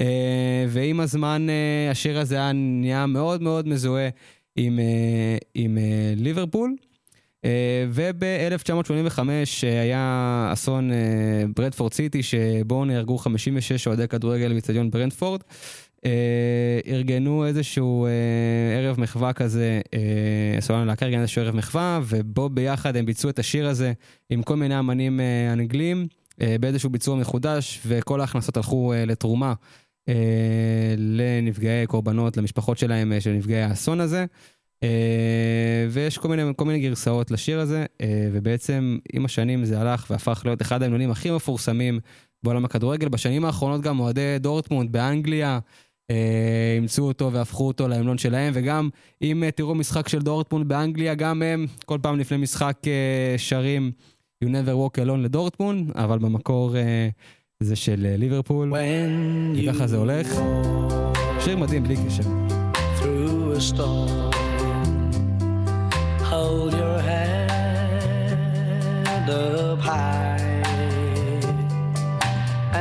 אה, 0.00 0.64
ועם 0.68 1.00
הזמן 1.00 1.46
אה, 1.50 1.90
השיר 1.90 2.18
הזה 2.18 2.34
היה 2.34 2.52
נהיה 2.52 3.06
מאוד 3.06 3.42
מאוד 3.42 3.68
מזוהה 3.68 4.08
עם, 4.56 4.78
אה, 4.78 5.36
עם 5.54 5.78
אה, 5.78 5.82
ליברפול. 6.16 6.76
וב-1985 7.90 9.20
היה 9.62 10.48
אסון 10.52 10.92
אה, 10.92 10.96
ברדפורד 11.56 11.92
סיטי, 11.92 12.22
שבו 12.22 12.84
נהרגו 12.84 13.18
56 13.18 13.86
אוהדי 13.86 14.08
כדורגל 14.08 14.52
באיצטדיון 14.52 14.90
ברנדפורד. 14.90 15.40
אה, 16.04 16.80
ארגנו 16.86 17.46
איזשהו 17.46 18.06
אה, 18.06 18.10
ערב 18.78 19.00
מחווה 19.00 19.32
כזה, 19.32 19.80
אה, 19.94 20.60
סולן 20.60 20.80
הלהקה 20.80 21.06
ארגן 21.06 21.20
איזשהו 21.20 21.42
ערב 21.42 21.56
מחווה, 21.56 22.00
ובו 22.06 22.48
ביחד 22.48 22.96
הם 22.96 23.06
ביצעו 23.06 23.30
את 23.30 23.38
השיר 23.38 23.68
הזה 23.68 23.92
עם 24.30 24.42
כל 24.42 24.56
מיני 24.56 24.78
אמנים 24.78 25.20
אה, 25.20 25.52
אנגלים, 25.52 26.06
אה, 26.40 26.56
באיזשהו 26.60 26.90
ביצוע 26.90 27.16
מחודש, 27.16 27.80
וכל 27.86 28.20
ההכנסות 28.20 28.56
הלכו 28.56 28.92
אה, 28.92 29.04
לתרומה 29.04 29.54
אה, 30.08 30.14
לנפגעי 30.98 31.86
קורבנות, 31.86 32.36
למשפחות 32.36 32.78
שלהם, 32.78 33.12
אה, 33.12 33.20
של 33.20 33.32
נפגעי 33.32 33.62
האסון 33.62 34.00
הזה. 34.00 34.26
אה, 34.82 35.86
ויש 35.90 36.18
כל 36.18 36.28
מיני, 36.28 36.42
כל 36.56 36.64
מיני 36.64 36.80
גרסאות 36.80 37.30
לשיר 37.30 37.60
הזה, 37.60 37.84
אה, 38.00 38.28
ובעצם 38.32 38.98
עם 39.12 39.24
השנים 39.24 39.64
זה 39.64 39.80
הלך 39.80 40.06
והפך 40.10 40.42
להיות 40.44 40.62
אחד 40.62 40.82
ההמנונים 40.82 41.10
הכי 41.10 41.30
מפורסמים 41.30 42.00
בעולם 42.42 42.64
הכדורגל. 42.64 43.08
בשנים 43.08 43.44
האחרונות 43.44 43.80
גם 43.80 44.00
אוהדי 44.00 44.38
דורטמונד 44.40 44.92
באנגליה 44.92 45.58
אה, 46.10 46.74
אימצו 46.76 47.02
אותו 47.02 47.32
והפכו 47.32 47.66
אותו 47.66 47.88
להמנון 47.88 48.18
שלהם, 48.18 48.52
וגם 48.56 48.88
אם 49.22 49.44
תראו 49.54 49.74
משחק 49.74 50.08
של 50.08 50.18
דורטמונד 50.18 50.68
באנגליה, 50.68 51.14
גם 51.14 51.42
הם 51.42 51.66
כל 51.84 51.98
פעם 52.02 52.18
לפני 52.18 52.36
משחק 52.36 52.76
שרים 53.36 53.92
You 54.44 54.48
never 54.48 54.96
walk 54.96 55.00
alone 55.00 55.18
לדורטמונד, 55.18 55.90
אבל 55.94 56.18
במקור 56.18 56.74
זה 57.62 57.76
של 57.76 58.14
ליברפול, 58.18 58.72
וככה 59.56 59.86
זה 59.86 59.96
הולך. 59.96 60.40
שיר 61.40 61.56
מדהים 61.56 61.82
בלי 61.82 61.96
קשר. 61.96 62.22
through 62.98 63.52
a 63.56 63.60
storm, 63.60 64.35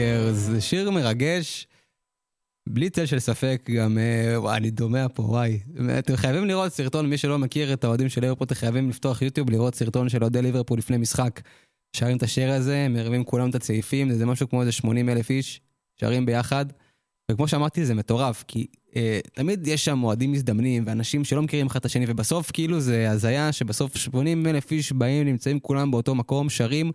Peacemakers, 0.00 0.32
זה 0.32 0.60
שיר 0.60 0.90
מרגש, 0.90 1.66
בלי 2.68 2.90
צל 2.90 3.06
של 3.06 3.18
ספק, 3.18 3.70
גם, 3.74 3.98
אה, 3.98 4.40
וואי, 4.40 4.56
אני 4.56 4.70
דומע 4.70 5.06
פה, 5.14 5.22
וואי. 5.22 5.58
אתם 5.98 6.16
חייבים 6.16 6.44
לראות 6.44 6.72
סרטון, 6.72 7.10
מי 7.10 7.18
שלא 7.18 7.38
מכיר 7.38 7.72
את 7.72 7.84
האוהדים 7.84 8.08
של 8.08 8.20
ליברפול, 8.20 8.44
אתם 8.44 8.54
חייבים 8.54 8.90
לפתוח 8.90 9.22
יוטיוב, 9.22 9.50
לראות 9.50 9.74
סרטון 9.74 10.08
של 10.08 10.22
אוהדי 10.22 10.42
ליברפול 10.42 10.78
לפני 10.78 10.96
משחק. 10.96 11.40
שרים 11.96 12.16
את 12.16 12.22
השיר 12.22 12.52
הזה, 12.52 12.86
מרימים 12.90 13.24
כולם 13.24 13.50
את 13.50 13.54
הצעיפים, 13.54 14.12
זה 14.12 14.26
משהו 14.26 14.48
כמו 14.48 14.60
איזה 14.60 14.72
80 14.72 15.08
אלף 15.08 15.30
איש, 15.30 15.60
שרים 16.00 16.26
ביחד, 16.26 16.66
וכמו 17.30 17.48
שאמרתי, 17.48 17.84
זה 17.84 17.94
מטורף, 17.94 18.44
כי 18.48 18.66
אה, 18.96 19.20
תמיד 19.32 19.66
יש 19.66 19.84
שם 19.84 19.98
מועדים 19.98 20.32
מזדמנים, 20.32 20.82
ואנשים 20.86 21.24
שלא 21.24 21.42
מכירים 21.42 21.66
אחד 21.66 21.80
את 21.80 21.84
השני, 21.84 22.04
ובסוף 22.08 22.50
כאילו 22.50 22.80
זה 22.80 23.10
הזיה 23.10 23.52
שבסוף 23.52 23.96
80 23.96 24.46
אלף 24.46 24.72
איש 24.72 24.92
באים, 24.92 25.26
נמצאים 25.26 25.60
כולם 25.60 25.90
באותו 25.90 26.14
מקום, 26.14 26.50
שרים. 26.50 26.92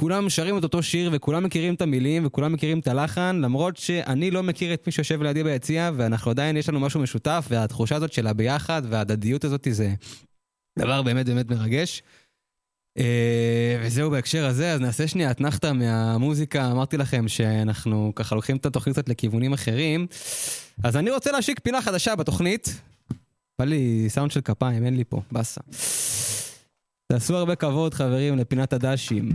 כולם 0.00 0.30
שרים 0.30 0.58
את 0.58 0.64
אותו 0.64 0.82
שיר 0.82 1.10
וכולם 1.12 1.44
מכירים 1.44 1.74
את 1.74 1.82
המילים 1.82 2.26
וכולם 2.26 2.52
מכירים 2.52 2.78
את 2.78 2.88
הלחן 2.88 3.40
למרות 3.42 3.76
שאני 3.76 4.30
לא 4.30 4.42
מכיר 4.42 4.74
את 4.74 4.86
מי 4.86 4.92
שיושב 4.92 5.22
לידי 5.22 5.44
ביציע 5.44 5.90
ואנחנו 5.96 6.30
עדיין 6.30 6.56
יש 6.56 6.68
לנו 6.68 6.80
משהו 6.80 7.00
משותף 7.00 7.46
והתחושה 7.50 7.96
הזאת 7.96 8.12
של 8.12 8.26
הביחד 8.26 8.82
וההדדיות 8.88 9.44
הזאת 9.44 9.68
זה 9.70 9.94
דבר 10.78 11.02
באמת 11.02 11.26
באמת 11.26 11.50
מרגש. 11.50 12.02
אה, 12.98 13.80
וזהו 13.82 14.10
בהקשר 14.10 14.46
הזה, 14.46 14.72
אז 14.72 14.80
נעשה 14.80 15.08
שנייה 15.08 15.30
אתנחתא 15.30 15.72
מהמוזיקה, 15.72 16.70
אמרתי 16.70 16.96
לכם 16.96 17.28
שאנחנו 17.28 18.12
ככה 18.16 18.34
לוקחים 18.34 18.56
את 18.56 18.66
התוכנית 18.66 18.98
קצת 18.98 19.08
לכיוונים 19.08 19.52
אחרים. 19.52 20.06
אז 20.84 20.96
אני 20.96 21.10
רוצה 21.10 21.32
להשיק 21.32 21.60
פינה 21.60 21.82
חדשה 21.82 22.16
בתוכנית. 22.16 22.80
בא 23.58 23.64
לי 23.64 24.04
סאונד 24.08 24.30
של 24.30 24.40
כפיים, 24.40 24.84
אין 24.84 24.96
לי 24.96 25.04
פה, 25.04 25.22
באסה. 25.32 25.60
תעשו 27.12 27.36
הרבה 27.36 27.54
כבוד 27.54 27.94
חברים 27.94 28.36
לפינת 28.36 28.72
הדשים. 28.72 29.28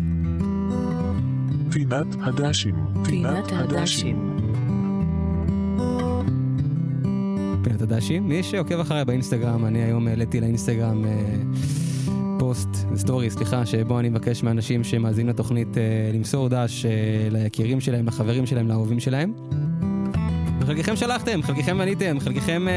פינת 1.73 2.07
הדשים. 2.21 2.75
פינת 3.03 3.51
הדשים. 3.51 4.38
פינת 7.63 7.81
הדשים. 7.81 8.27
מי 8.27 8.43
שעוקב 8.43 8.79
אחריי 8.79 9.05
באינסטגרם, 9.05 9.65
אני 9.65 9.83
היום 9.83 10.07
העליתי 10.07 10.41
לאינסטגרם 10.41 11.05
אה, 11.05 11.12
פוסט, 12.39 12.69
סטורי, 12.95 13.29
סליחה, 13.29 13.65
שבו 13.65 13.99
אני 13.99 14.09
מבקש 14.09 14.43
מאנשים 14.43 14.83
שמאזינים 14.83 15.29
לתוכנית 15.29 15.77
אה, 15.77 16.12
למסור 16.13 16.49
דש 16.49 16.86
אה, 16.86 16.91
ליקירים 17.31 17.81
שלהם, 17.81 18.07
לחברים 18.07 18.45
שלהם, 18.45 18.67
לאהובים 18.67 18.99
שלהם. 18.99 19.33
וחלקכם 20.59 20.95
שלחתם, 20.95 21.41
חלקכם 21.41 21.81
עניתם, 21.81 22.19
חלקכם 22.19 22.67
אה, 22.67 22.73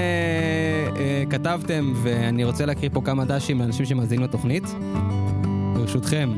אה, 0.96 1.24
כתבתם, 1.30 1.92
ואני 2.02 2.44
רוצה 2.44 2.66
להקריא 2.66 2.90
פה 2.92 3.00
כמה 3.04 3.24
דשים 3.24 3.60
לאנשים 3.60 3.86
שמאזינים 3.86 4.24
לתוכנית. 4.24 4.64
ברשותכם, 5.74 6.30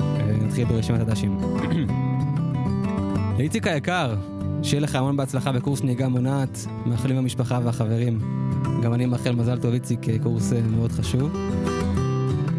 אה, 0.00 0.36
נתחיל 0.46 0.64
ברשימת 0.64 1.00
הדשים. 1.00 1.38
לאיציק 3.40 3.66
היקר, 3.66 4.14
שיהיה 4.62 4.80
לך 4.80 4.94
המון 4.94 5.16
בהצלחה 5.16 5.52
בקורס 5.52 5.82
נהיגה 5.82 6.08
מונעת, 6.08 6.66
מאחלים 6.86 7.16
למשפחה 7.16 7.60
והחברים. 7.64 8.18
גם 8.82 8.94
אני 8.94 9.06
מאחל 9.06 9.30
מזל 9.30 9.58
טוב 9.58 9.72
איציק, 9.72 10.08
אה, 10.08 10.18
קורס 10.22 10.52
אה, 10.52 10.60
מאוד 10.60 10.92
חשוב. 10.92 11.36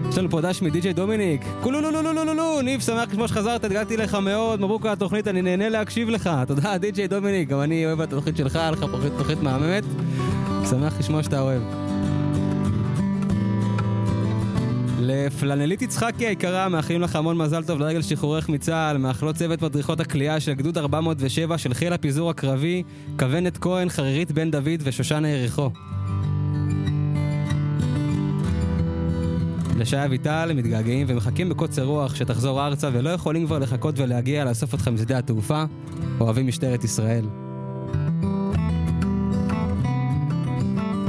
יש 0.10 0.18
לנו 0.18 0.30
פה 0.30 0.42
דש 0.42 0.62
מדי.ג'יי 0.62 0.94
דומיניק. 0.94 1.42
כולו 1.62 1.82
לו 1.82 1.92
לו 1.92 2.02
לו 2.02 2.14
לו 2.14 2.24
לו 2.24 2.34
לו 2.34 2.62
ניב, 2.62 2.82
שמח 2.82 3.10
לשמוע 3.10 3.28
שחזרת, 3.28 3.64
הגעתי 3.64 3.98
לך 3.98 4.16
מאוד, 4.16 4.62
מברוק 4.62 4.86
על 4.86 4.92
התוכנית, 4.92 5.28
אני 5.28 5.42
נהנה 5.42 5.70
להקשיב 5.70 6.10
לך. 6.10 6.30
תודה, 6.48 6.78
די.ג'יי 6.78 7.08
דומיניק, 7.08 7.50
גם 7.50 7.62
אני 7.62 7.86
אוהב 7.86 8.02
את 8.02 8.14
התוכנית 8.14 8.38
שלך, 8.38 8.56
היה 8.56 8.72
לך 8.72 8.86
תוכנית 9.18 9.40
מהממת. 9.42 9.84
שמח 10.70 11.00
לשמוע 11.00 11.24
שאתה 11.24 11.42
אוהב. 11.42 11.91
לפלנלית 15.02 15.82
יצחקי 15.82 16.28
היקרה, 16.28 16.70
מאחלים 16.70 17.02
לך 17.02 17.16
המון 17.16 17.38
מזל 17.38 17.64
טוב 17.64 17.80
לרגל 17.80 18.02
שחרורך 18.02 18.50
מצה"ל, 18.50 18.98
מאחלות 18.98 19.36
צוות 19.36 19.62
מדריכות 19.62 20.00
הכלייה 20.00 20.40
של 20.40 20.54
גדוד 20.54 20.78
407 20.78 21.58
של 21.58 21.74
חיל 21.74 21.94
הפיזור 21.94 22.30
הקרבי, 22.30 22.84
כוונת 23.20 23.58
כהן, 23.58 23.90
חרירית 23.90 24.32
בן 24.32 24.52
דוד 24.52 24.82
ושושנה 24.84 25.30
יריחו. 25.30 25.70
לשי 29.78 30.06
אביטל 30.06 30.52
מתגעגעים 30.56 31.08
ומחכים 31.10 31.50
בקוצר 31.50 31.84
רוח 31.84 32.16
שתחזור 32.16 32.66
ארצה 32.66 32.90
ולא 32.94 33.10
יכולים 33.10 33.46
כבר 33.46 33.60
לחכות 33.60 34.00
ולהגיע 34.00 34.46
לאסוף 34.46 34.74
אותך 34.74 34.88
משדה 34.88 35.18
התעופה. 35.18 35.64
אוהבים 36.20 36.48
משטרת 36.48 36.84
ישראל. 36.84 37.26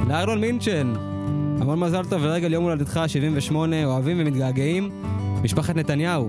לארלון 0.08 0.40
מינצ'ן, 0.40 1.11
המון 1.62 1.78
מזל 1.78 2.04
טוב 2.04 2.22
לרגל 2.24 2.52
יום 2.52 2.64
הולדתך 2.64 2.96
ה-78, 2.96 3.54
אוהבים 3.84 4.16
ומתגעגעים, 4.20 4.90
משפחת 5.42 5.76
נתניהו. 5.76 6.28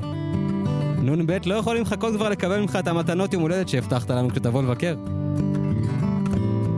נ"ב 1.01 1.37
לא 1.45 1.55
יכולים 1.55 1.81
לחכות 1.81 2.13
כבר 2.15 2.29
לקבל 2.29 2.59
ממך 2.59 2.77
את 2.79 2.87
המתנות 2.87 3.33
יום 3.33 3.41
הולדת 3.41 3.69
שהבטחת 3.69 4.11
לנו 4.11 4.29
כשתבוא 4.29 4.63
לבקר. 4.63 4.95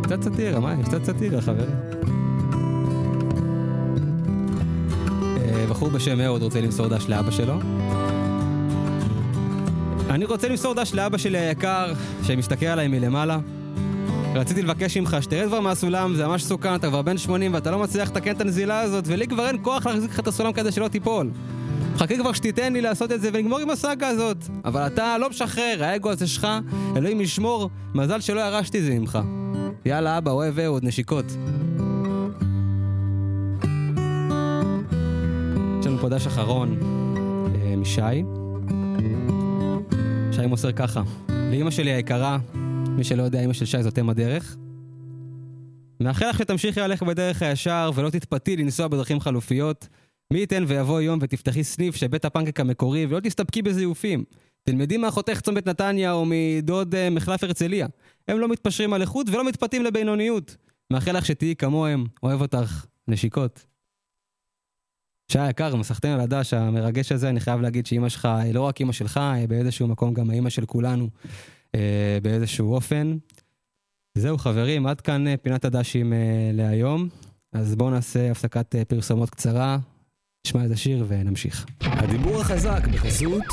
קצת 0.04 0.24
סאטירה, 0.24 0.60
מה? 0.60 0.76
קצת 0.84 1.04
סאטירה, 1.04 1.42
חברים. 1.42 1.70
אה, 5.38 5.66
בחור 5.70 5.90
בשם 5.90 6.22
אהוד 6.22 6.42
רוצה 6.42 6.62
למסור 6.62 6.88
דש 6.88 7.06
לאבא 7.10 7.32
שלו. 7.32 7.60
אני 10.10 10.26
רוצה 10.26 10.50
למסור 10.50 10.74
דש 10.74 10.94
לאבא 10.94 11.18
שלי 11.18 11.38
היקר, 11.38 11.94
שמסתכל 12.24 12.66
עליי 12.66 12.88
מלמעלה. 12.88 13.40
רציתי 14.40 14.62
לבקש 14.62 14.98
ממך 14.98 15.18
שתרד 15.22 15.48
כבר 15.48 15.60
מהסולם, 15.60 16.16
זה 16.16 16.28
ממש 16.28 16.44
סוכן, 16.44 16.76
אתה 16.76 16.88
כבר 16.88 17.02
בן 17.02 17.18
80 17.18 17.54
ואתה 17.54 17.72
לא 17.72 17.80
מצליח 17.80 18.10
לתקן 18.10 18.32
את 18.32 18.42
הנזילה 18.42 18.80
הזאת, 18.80 19.04
ולי 19.08 19.28
כבר 19.28 19.48
אין 19.48 19.58
כוח 19.62 19.88
להחזיק 19.88 20.12
לך 20.12 20.20
את 20.20 20.28
הסולם 20.28 20.54
כדי 20.54 20.72
שלא 20.72 20.88
תיפול. 20.88 21.32
חכה 21.98 22.18
כבר 22.18 22.34
שתיתן 22.34 22.74
לי 22.74 22.82
לעשות 22.82 23.12
את 23.12 23.22
זה 23.22 23.30
ונגמור 23.34 23.60
עם 23.60 23.70
הסאגה 23.70 24.08
הזאת. 24.08 24.38
אבל 24.66 24.88
אתה 24.88 25.18
לא 25.18 25.30
משחרר, 25.30 25.84
האגו 25.84 26.10
הזה 26.10 26.28
שלך, 26.28 26.48
אלוהים 26.96 27.22
ישמור, 27.22 27.70
מזל 27.94 28.20
שלא 28.22 28.42
ירשתי 28.42 28.82
זה 28.82 29.00
ממך. 29.00 29.20
יאללה 29.86 30.18
אבא, 30.18 30.32
אוהב 30.32 30.60
אהוד, 30.60 30.84
נשיקות. 30.84 31.26
יש 35.80 35.88
לנו 35.88 35.98
פה 36.02 36.10
דש 36.10 36.28
אחרון 36.28 36.78
אה, 37.56 37.76
משי. 37.76 38.24
שי 40.32 40.46
מוסר 40.46 40.72
ככה, 40.72 41.02
לאימא 41.30 41.72
שלי 41.72 41.92
היקרה, 41.92 42.38
מי 42.98 43.04
שלא 43.04 43.24
יודע, 43.24 43.40
אימא 43.40 43.54
של 43.54 43.66
שי 43.66 43.84
זאת 43.84 44.00
אם 44.00 44.10
הדרך. 44.10 44.58
מאחל 46.00 46.30
לך 46.30 46.38
שתמשיכי 46.38 46.80
ללכת 46.80 47.06
בדרך 47.06 47.42
הישר 47.42 47.92
ולא 47.96 48.10
תתפתי 48.10 48.58
לנסוע 48.58 48.88
בדרכים 48.88 49.20
חלופיות. 49.20 49.88
מי 50.32 50.40
ייתן 50.40 50.64
ויבוא 50.68 51.02
יום 51.02 51.20
ותפתחי 51.22 51.64
סניף 51.64 51.96
של 51.96 52.08
בית 52.08 52.26
הפנקק 52.26 52.60
המקורי 52.60 53.06
ולא 53.06 53.20
תסתפקי 53.20 53.62
בזיופים. 53.62 54.24
תלמדי 54.64 54.98
מאחותך 54.98 55.42
צומת 55.42 55.68
נתניה 55.68 56.12
או 56.12 56.26
מדוד 56.28 56.96
אה, 56.96 57.10
מחלף 57.10 57.44
הרצליה. 57.44 57.88
הם 58.28 58.40
לא 58.40 58.48
מתפשרים 58.48 58.94
על 58.94 59.02
איכות 59.02 59.30
ולא 59.30 59.48
מתפתים 59.48 59.84
לבינוניות. 59.84 60.56
מאחל 60.92 61.18
לך 61.18 61.26
שתהיי 61.26 61.56
כמוהם, 61.56 62.06
אוהב 62.24 62.42
אותך, 62.42 62.86
נשיקות. 63.08 63.66
שי 65.32 65.40
היקר, 65.40 65.76
מסחטיין 65.76 66.14
על 66.14 66.20
הדש 66.20 66.54
המרגש 66.54 67.12
הזה, 67.12 67.30
אני 67.30 67.40
חייב 67.40 67.62
להגיד 67.62 67.86
שאימא 67.86 68.10
שלך 68.10 68.26
היא 68.26 68.54
לא 68.54 68.62
רק 68.62 68.80
אימא 68.80 68.92
שלך, 68.92 69.18
היא 69.18 69.48
באיזשהו 69.48 69.88
מקום 69.88 70.14
גם 70.14 70.30
האימא 70.30 70.50
של 70.50 70.66
כולנו, 70.66 71.10
באיזשהו 72.22 72.74
אופן. 72.74 73.18
זהו 74.18 74.38
חברים, 74.38 74.88
עד 74.88 75.02
כאן 75.02 75.28
אה, 75.28 75.38
פינת 75.38 75.66
הדשים 75.66 76.14
אה, 76.14 76.18
להיום. 76.54 77.10
אז 77.54 77.76
בואו 77.76 77.90
נעשה 77.90 78.32
הפסקת 78.32 78.76
אה, 78.76 78.86
פרסומות 78.86 79.30
קצרה, 79.30 79.78
נשמע 80.48 80.64
איזה 80.64 80.78
שיר 80.78 81.06
ונמשיך. 81.08 81.66
הדיבור 81.82 82.42
החזק 82.42 82.88
בחסות 82.88 83.44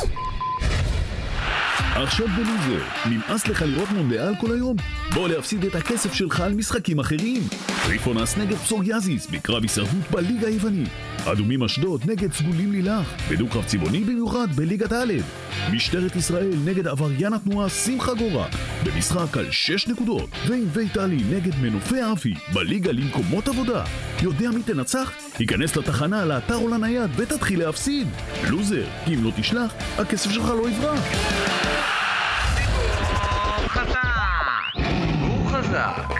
עכשיו 1.95 2.27
בלוזר, 2.37 2.85
נמאס 3.11 3.47
לך 3.47 3.63
לראות 3.63 3.89
מונדיאל 3.91 4.35
כל 4.41 4.53
היום? 4.53 4.77
בוא 5.15 5.29
להפסיד 5.29 5.65
את 5.65 5.75
הכסף 5.75 6.15
שלך 6.15 6.41
על 6.41 6.55
משחקים 6.55 6.99
אחרים. 6.99 7.43
טריפונס 7.85 8.37
נגד 8.37 8.57
פסוריאזיס 8.57 9.27
בקרב 9.27 9.63
הישרדות 9.63 10.11
בליגה 10.11 10.47
היוונית. 10.47 10.89
אדומים 11.25 11.63
אשדוד 11.63 12.11
נגד 12.11 12.33
סגולים 12.33 12.73
לילך, 12.73 13.15
בדו-קרב 13.31 13.65
צבעוני 13.65 14.01
במיוחד 14.05 14.49
בליגת 14.57 14.93
א'. 14.93 15.13
משטרת 15.73 16.17
ישראל 16.17 16.51
נגד 16.65 16.87
עבריין 16.87 17.33
התנועה 17.33 17.69
שמחה 17.69 18.15
גורה, 18.15 18.49
במשחק 18.85 19.37
על 19.37 19.51
6 19.51 19.89
נקודות. 19.89 20.31
ועם 20.47 20.65
ויטלי 20.73 21.23
נגד 21.31 21.57
מנופי 21.63 22.11
אבי, 22.13 22.35
בליגה 22.53 22.93
למקומות 22.93 23.49
עבודה. 23.49 23.85
יודע 24.23 24.51
מי 24.51 24.63
תנצח? 24.63 25.13
היכנס 25.39 25.77
לתחנה, 25.77 26.25
לאתר 26.25 26.57
או 26.57 26.69
לנייד 26.69 27.11
ותתחיל 27.17 27.59
להפסיד. 27.59 28.09
לוזר, 28.51 28.85
אם 29.09 29.25
לא 29.25 29.31
תשלח, 29.37 29.75
הכסף 29.99 30.31
שלך 30.31 30.45
לא 30.45 30.69
יברח. 30.69 32.02
דיבור 35.73 36.12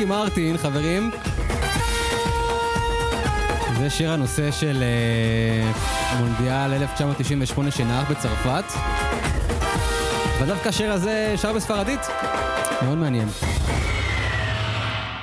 ריקי 0.00 0.10
מרטין, 0.10 0.56
חברים. 0.56 1.10
זה 3.78 3.90
שיר 3.90 4.10
הנושא 4.10 4.50
של 4.50 4.82
אה, 4.82 5.72
מונדיאל 6.20 6.72
1998 6.72 7.70
שנערך 7.70 8.10
בצרפת. 8.10 8.64
ודווקא 10.42 10.68
השיר 10.68 10.92
הזה 10.92 11.34
שר 11.36 11.52
בספרדית. 11.52 12.00
מאוד 12.82 12.98
מעניין. 12.98 13.28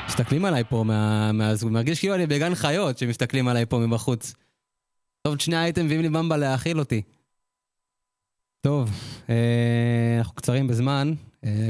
מסתכלים 0.07 0.45
עליי 0.45 0.63
פה, 0.63 0.83
מה, 0.83 1.31
מה, 1.31 1.53
מרגיש 1.69 1.99
כאילו 1.99 2.15
אני 2.15 2.27
בגן 2.27 2.55
חיות 2.55 2.97
שמסתכלים 2.97 3.47
עליי 3.47 3.65
פה 3.65 3.77
מבחוץ. 3.77 4.33
טוב, 5.21 5.33
עוד 5.33 5.39
שנייה 5.39 5.61
הייתם 5.61 5.85
מביאים 5.85 6.01
לי 6.01 6.09
במבה 6.09 6.37
להאכיל 6.37 6.79
אותי. 6.79 7.01
טוב, 8.61 8.89
אה, 9.29 9.35
אנחנו 10.17 10.35
קצרים 10.35 10.67
בזמן, 10.67 11.13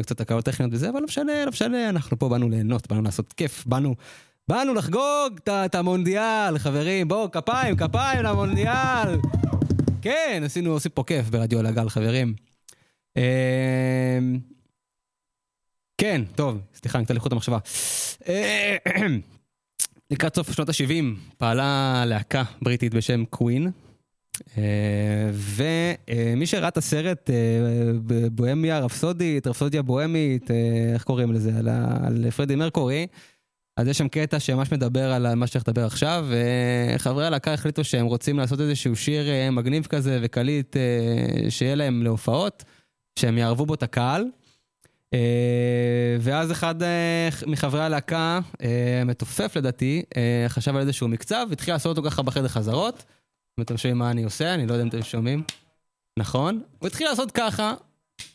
קצת 0.01 0.21
הקלות 0.21 0.45
טכניות 0.45 0.73
וזה, 0.73 0.89
אבל 0.89 0.99
לא 0.99 1.05
משנה, 1.05 1.45
לא 1.45 1.51
משנה, 1.51 1.89
אנחנו 1.89 2.19
פה 2.19 2.29
באנו 2.29 2.49
ליהנות, 2.49 2.87
באנו 2.87 3.01
לעשות 3.01 3.33
כיף, 3.33 3.65
באנו, 3.65 3.95
באנו 4.47 4.73
לחגוג 4.73 5.39
את 5.47 5.75
המונדיאל, 5.75 6.57
חברים, 6.57 7.07
בואו, 7.07 7.31
כפיים, 7.31 7.75
כפיים 7.75 8.23
למונדיאל. 8.23 9.19
כן, 10.01 10.41
עשינו, 10.45 10.71
עושים 10.71 10.91
פה 10.91 11.03
כיף 11.07 11.29
ברדיו 11.29 11.59
על 11.59 11.65
הגל, 11.65 11.89
חברים. 11.89 12.33
אה, 13.17 14.19
כן, 15.97 16.21
טוב, 16.35 16.59
סליחה, 16.75 16.99
ניתן 16.99 17.13
לי 17.13 17.19
חוט 17.19 17.31
המחשבה. 17.31 17.57
אה, 18.27 18.77
לקראת 20.11 20.35
סוף 20.35 20.51
שנות 20.51 20.69
ה-70 20.69 21.35
פעלה 21.37 22.03
להקה 22.05 22.43
בריטית 22.61 22.93
בשם 22.93 23.25
קווין, 23.25 23.67
אה, 23.67 23.71
ומי 25.33 26.45
שראה 26.45 26.67
את 26.67 26.77
הסרט 26.77 27.29
אה, 27.29 27.35
בבוהמיה 28.05 28.79
רפסודית, 28.79 29.47
רפסודיה 29.47 29.81
בוהמית, 29.81 30.51
אה, 30.51 30.91
איך 30.93 31.03
קוראים 31.03 31.31
לזה? 31.31 31.51
על, 31.59 31.69
על 32.05 32.31
פרדי 32.31 32.55
מרקורי, 32.55 33.07
אז 33.77 33.87
יש 33.87 33.97
שם 33.97 34.07
קטע 34.07 34.39
שממש 34.39 34.71
מדבר 34.71 35.11
על 35.11 35.35
מה 35.35 35.47
שצריך 35.47 35.67
לדבר 35.67 35.85
עכשיו, 35.85 36.27
וחברי 36.29 37.27
הלהקה 37.27 37.53
החליטו 37.53 37.83
שהם 37.83 38.05
רוצים 38.05 38.39
לעשות 38.39 38.61
איזשהו 38.61 38.95
שיר 38.95 39.29
אה, 39.29 39.51
מגניב 39.51 39.85
כזה 39.85 40.19
וקליט 40.21 40.77
אה, 40.77 41.51
שיהיה 41.51 41.75
להם 41.75 42.03
להופעות, 42.03 42.63
שהם 43.19 43.37
יערבו 43.37 43.65
בו 43.65 43.73
את 43.73 43.83
הקהל. 43.83 44.25
אה, 45.13 46.17
ואז 46.19 46.51
אחד 46.51 46.83
אה, 46.83 47.29
מחברי 47.47 47.81
הלהקה, 47.81 48.39
אה, 48.61 49.03
מתופף 49.05 49.55
לדעתי, 49.55 50.03
אה, 50.17 50.45
חשב 50.47 50.75
על 50.75 50.81
איזשהו 50.81 51.07
מקצב, 51.07 51.47
התחיל 51.51 51.73
לעשות 51.73 51.97
אותו 51.97 52.09
ככה 52.09 52.21
בחדר 52.21 52.47
חזרות. 52.47 53.03
אם 53.57 53.63
אתם 53.63 53.77
שומעים 53.77 53.97
מה 53.97 54.11
אני 54.11 54.23
עושה, 54.23 54.53
אני 54.53 54.67
לא 54.67 54.73
יודע 54.73 54.83
אם 54.83 54.87
אתם 54.87 55.03
שומעים. 55.03 55.43
נכון? 56.19 56.61
הוא 56.79 56.87
התחיל 56.87 57.07
לעשות 57.07 57.31
ככה, 57.31 57.73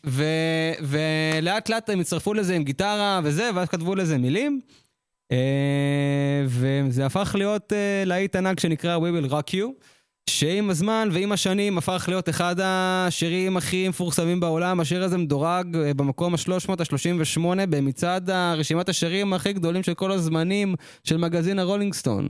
ו... 0.05 0.23
ולאט 0.81 1.69
לאט 1.69 1.89
הם 1.89 1.99
הצטרפו 1.99 2.33
לזה 2.33 2.55
עם 2.55 2.63
גיטרה 2.63 3.21
וזה, 3.23 3.49
ואז 3.55 3.69
כתבו 3.69 3.95
לזה 3.95 4.17
מילים. 4.17 4.61
אה, 5.31 6.45
וזה 6.45 7.05
הפך 7.05 7.35
להיות 7.37 7.73
אה, 7.73 8.03
להיט 8.05 8.35
ענק 8.35 8.59
שנקרא 8.59 8.97
We 8.97 9.01
Will 9.01 9.31
Rock 9.31 9.53
You, 9.53 9.67
שעם 10.29 10.69
הזמן 10.69 11.09
ועם 11.11 11.31
השנים 11.31 11.77
הפך 11.77 12.05
להיות 12.07 12.29
אחד 12.29 12.55
השירים 12.63 13.57
הכי 13.57 13.89
מפורסמים 13.89 14.39
בעולם. 14.39 14.79
השיר 14.79 15.03
הזה 15.03 15.17
מדורג 15.17 15.75
אה, 15.75 15.93
במקום 15.93 16.33
ה-338 16.33 17.65
במצעד 17.69 18.29
רשימת 18.29 18.89
השירים 18.89 19.33
הכי 19.33 19.53
גדולים 19.53 19.83
של 19.83 19.93
כל 19.93 20.11
הזמנים 20.11 20.75
של 21.03 21.17
מגזין 21.17 21.59
הרולינג 21.59 21.93
סטון. 21.93 22.27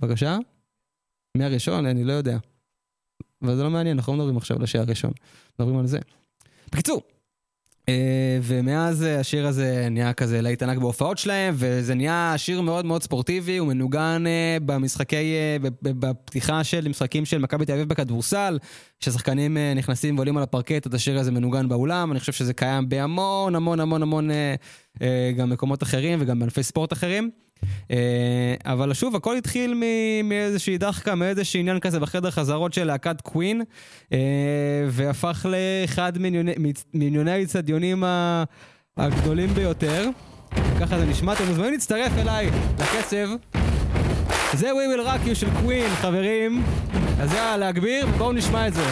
בבקשה? 0.00 0.38
מי 1.36 1.44
הראשון? 1.44 1.86
אני 1.86 2.04
לא 2.04 2.12
יודע. 2.12 2.38
אבל 3.42 3.56
זה 3.56 3.62
לא 3.62 3.70
מעניין, 3.70 3.96
אנחנו 3.96 4.12
לא 4.12 4.18
מדברים 4.18 4.36
עכשיו 4.36 4.56
על 4.56 4.62
השיר 4.62 4.80
הראשון. 4.80 5.12
מדברים 5.58 5.78
על 5.78 5.86
זה. 5.86 5.98
בקיצור, 6.72 7.02
אה, 7.88 8.38
ומאז 8.42 9.02
השיר 9.02 9.46
הזה 9.46 9.88
נהיה 9.90 10.12
כזה 10.12 10.42
להיט 10.42 10.62
ענק 10.62 10.78
בהופעות 10.78 11.18
שלהם, 11.18 11.54
וזה 11.56 11.94
נהיה 11.94 12.34
שיר 12.36 12.60
מאוד 12.60 12.84
מאוד 12.86 13.02
ספורטיבי, 13.02 13.56
הוא 13.56 13.68
מנוגן 13.68 14.24
אה, 14.26 14.56
במשחקי, 14.66 15.34
אה, 15.34 15.56
בפתיחה 15.82 16.64
של 16.64 16.88
משחקים 16.88 17.24
של 17.24 17.38
מכבי 17.38 17.66
תל 17.66 17.72
אביב 17.72 17.88
בכדורסל, 17.88 18.58
כששחקנים 19.00 19.56
אה, 19.56 19.74
נכנסים 19.74 20.16
ועולים 20.16 20.36
על 20.36 20.42
הפרקט, 20.42 20.86
אז 20.86 20.94
השיר 20.94 21.18
הזה 21.18 21.30
מנוגן 21.30 21.68
באולם, 21.68 22.12
אני 22.12 22.20
חושב 22.20 22.32
שזה 22.32 22.54
קיים 22.54 22.88
בהמון 22.88 23.54
המון 23.54 23.80
המון 23.80 24.02
המון 24.02 24.30
אה, 24.30 24.54
אה, 25.02 25.32
גם 25.36 25.50
מקומות 25.50 25.82
אחרים 25.82 26.18
וגם 26.22 26.38
בענפי 26.38 26.62
ספורט 26.62 26.92
אחרים. 26.92 27.30
אה, 27.90 27.96
אבל 28.64 28.94
שוב, 28.94 29.16
הכל 29.16 29.36
התחיל 29.36 29.74
מאיזושהי 30.24 30.78
דחקה, 30.78 31.14
מאיזשהו 31.14 31.60
עניין 31.60 31.78
כזה 31.80 32.00
בחדר 32.00 32.30
חזרות 32.30 32.72
של 32.72 32.84
להקת 32.84 33.20
קווין, 33.20 33.62
אה, 34.12 34.18
והפך 34.88 35.46
לאחד 35.50 36.12
מיליוני- 36.94 37.30
האיצטדיונים 37.30 38.04
הגדולים 38.96 39.48
ביותר. 39.54 40.08
ככה 40.80 40.98
זה 40.98 41.06
נשמע, 41.06 41.32
אתם 41.32 41.46
מוזמנים 41.48 41.72
להצטרף 41.72 42.12
אליי 42.18 42.50
לקצב. 42.78 43.28
זה 44.52 44.70
We 44.70 44.96
Will 44.96 45.06
Rock 45.06 45.28
You 45.28 45.34
של 45.34 45.46
קווין, 45.60 45.90
חברים. 45.90 46.62
אז 47.20 47.32
יאללה, 47.32 47.56
להגביר, 47.56 48.06
ובואו 48.08 48.32
נשמע 48.32 48.68
את 48.68 48.74
זה. 48.74 48.84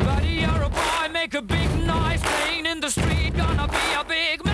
Buddy, 0.00 0.04
you're 0.42 0.64
a 0.64 0.72
boy, 0.78 1.08
make 1.12 1.34
a 1.34 1.42
big 1.42 1.70
noise, 1.86 2.22
playing 2.22 2.66
in 2.72 2.80
the 2.84 2.90
street, 2.90 3.32
gonna 3.36 3.66
be 3.68 3.86
a 4.00 4.04
big 4.08 4.44
man 4.46 4.53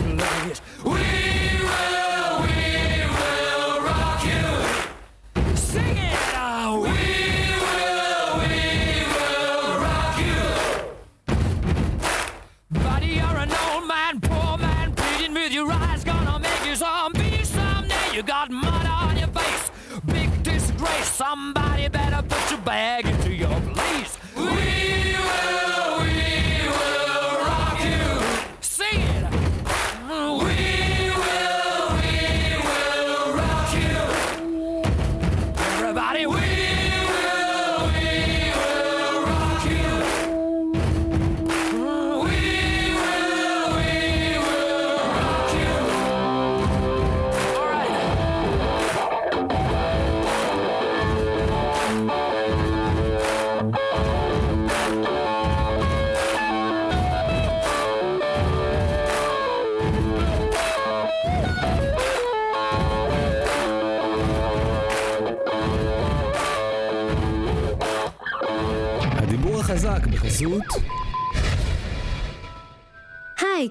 You 18.21 18.27
got 18.27 18.51
mud 18.51 18.85
on 18.85 19.17
your 19.17 19.29
face, 19.29 19.71
big 20.05 20.43
disgrace. 20.43 21.07
Somebody 21.07 21.87
better 21.87 22.21
put 22.21 22.51
your 22.51 22.59
bag 22.59 23.00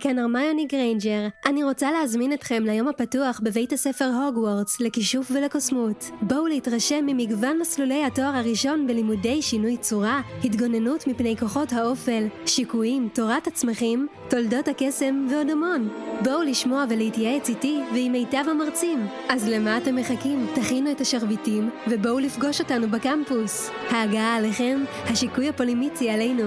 כאן 0.00 0.18
הרמיוני 0.18 0.66
גריינג'ר. 0.66 1.28
אני 1.46 1.64
רוצה 1.64 1.92
להזמין 1.92 2.32
אתכם 2.32 2.62
ליום 2.66 2.88
הפתוח 2.88 3.40
בבית 3.42 3.72
הספר 3.72 4.04
הוגוורטס 4.04 4.80
לכישוף 4.80 5.30
ולקוסמות. 5.34 6.10
בואו 6.22 6.46
להתרשם 6.46 7.06
ממגוון 7.06 7.58
מסלולי 7.60 8.04
התואר 8.04 8.36
הראשון 8.36 8.86
בלימודי 8.86 9.42
שינוי 9.42 9.76
צורה, 9.76 10.20
התגוננות 10.44 11.06
מפני 11.06 11.36
כוחות 11.36 11.72
האופל, 11.72 12.26
שיקויים, 12.46 13.08
תורת 13.14 13.46
הצמחים, 13.46 14.06
תולדות 14.30 14.68
הקסם 14.68 15.26
ועוד 15.30 15.50
המון. 15.50 15.88
בואו 16.24 16.42
לשמוע 16.42 16.84
ולהתייעץ 16.88 17.48
איתי 17.48 17.80
ועם 17.94 18.12
מיטב 18.12 18.44
המרצים. 18.50 19.06
אז 19.28 19.48
למה 19.48 19.78
אתם 19.78 19.96
מחכים? 19.96 20.46
תכינו 20.54 20.90
את 20.90 21.00
השרביטים 21.00 21.70
ובואו 21.88 22.18
לפגוש 22.18 22.60
אותנו 22.60 22.88
בקמפוס. 22.88 23.70
ההגעה 23.90 24.36
עליכם, 24.36 24.84
השיקוי 25.04 25.48
הפולימיצי 25.48 26.10
עלינו. 26.10 26.44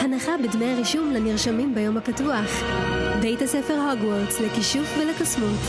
הנחה 0.00 0.32
בדמי 0.42 0.64
הרישום 0.64 1.12
לנרשמים 1.12 1.74
ביום 1.74 1.96
הפתוח. 1.96 2.95
בית 3.26 3.42
הספר 3.42 3.74
הוגוורטס 3.74 4.40
לכישוף 4.40 4.98
ולקוסמות. 4.98 5.60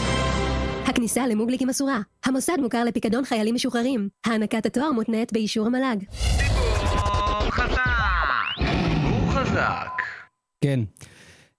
הכניסה 0.86 1.28
למוגלגים 1.28 1.70
אסורה. 1.70 2.00
המוסד 2.26 2.58
מוכר 2.62 2.84
לפיקדון 2.84 3.26
חיילים 3.26 3.56
משוחררים. 3.56 4.10
הענקת 4.26 4.66
התואר 4.66 4.92
מותנית 4.92 5.34
באישור 5.34 5.66
המל"ג. 5.66 6.04
כן. 10.64 10.80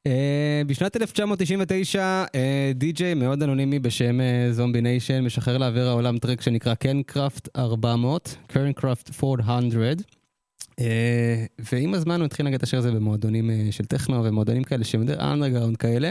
Uh, 0.09 0.11
בשנת 0.67 0.97
1999, 0.97 2.25
uh, 2.25 2.31
די-ג'יי 2.75 3.15
מאוד 3.15 3.43
אנונימי 3.43 3.79
בשם 3.79 4.21
uh, 4.21 4.53
זומבי 4.53 4.81
ניישן 4.81 5.25
משחרר 5.25 5.59
לאוויר 5.59 5.89
העולם 5.89 6.19
טראק 6.19 6.41
שנקרא 6.41 6.75
Kernkraft 6.75 7.49
400, 7.57 8.37
Kernkraft 8.47 9.11
400. 9.25 10.18
Uh, 10.65 10.83
ועם 11.73 11.95
הזמן 11.95 12.21
הוא 12.21 12.27
התחיל 12.27 12.47
לנגן 12.47 12.57
את 12.57 12.63
השיר 12.63 12.79
הזה 12.79 12.93
במועדונים 12.93 13.51
uh, 13.51 13.73
של 13.73 13.85
טכנו 13.85 14.25
ומועדונים 14.25 14.65
כאלה 14.65 14.85
שהם 14.85 15.01
יותר 15.01 15.33
אנדרגראונד 15.33 15.77
כאלה. 15.77 16.11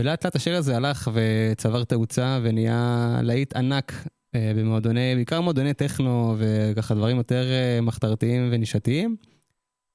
ולאט 0.00 0.24
לאט 0.24 0.36
השיר 0.36 0.56
הזה 0.56 0.76
הלך 0.76 1.10
וצבר 1.14 1.84
תאוצה 1.84 2.38
ונהיה 2.42 3.20
להיט 3.22 3.56
ענק 3.56 3.92
uh, 3.92 4.38
במועדוני, 4.56 5.14
בעיקר 5.14 5.40
מועדוני 5.40 5.74
טכנו 5.74 6.36
וככה 6.38 6.94
דברים 6.94 7.16
יותר 7.16 7.44
מחתרתיים 7.82 8.48
ונישתיים. 8.52 9.16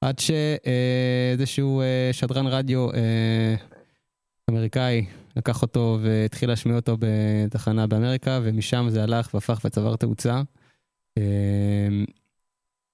עד 0.04 0.18
שאיזשהו 0.18 1.82
שדרן 2.12 2.46
רדיו 2.46 2.92
אה, 2.92 3.54
אמריקאי 4.50 5.06
לקח 5.36 5.62
אותו 5.62 5.98
והתחיל 6.02 6.48
להשמיע 6.48 6.76
אותו 6.76 6.96
בתחנה 6.98 7.86
באמריקה, 7.86 8.40
ומשם 8.42 8.86
זה 8.88 9.02
הלך 9.02 9.34
והפך 9.34 9.60
וצבר 9.64 9.96
תאוצה. 9.96 10.42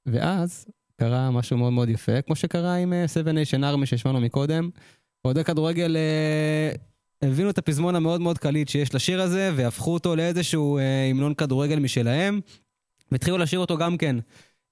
אה, 0.08 0.12
ואז 0.12 0.66
קרה 1.00 1.30
משהו 1.30 1.58
מאוד 1.58 1.72
מאוד 1.72 1.88
יפה, 1.88 2.22
כמו 2.22 2.36
שקרה 2.36 2.74
עם 2.74 2.92
אה, 2.92 3.04
Seven 3.04 3.34
Nation 3.34 3.60
Army 3.60 3.86
שהשמענו 3.86 4.20
מקודם. 4.20 4.70
אוהדי 5.24 5.44
כדורגל 5.44 5.96
אה, 5.96 6.72
הבינו 7.22 7.50
את 7.50 7.58
הפזמון 7.58 7.94
המאוד 7.94 8.20
מאוד 8.20 8.38
קליט 8.38 8.68
שיש 8.68 8.94
לשיר 8.94 9.22
הזה, 9.22 9.50
והפכו 9.56 9.94
אותו 9.94 10.16
לאיזשהו 10.16 10.78
אה, 10.78 11.06
המנון 11.10 11.34
כדורגל 11.34 11.78
משלהם, 11.78 12.40
והתחילו 13.12 13.38
לשיר 13.38 13.58
אותו 13.58 13.76
גם 13.76 13.96
כן. 13.96 14.16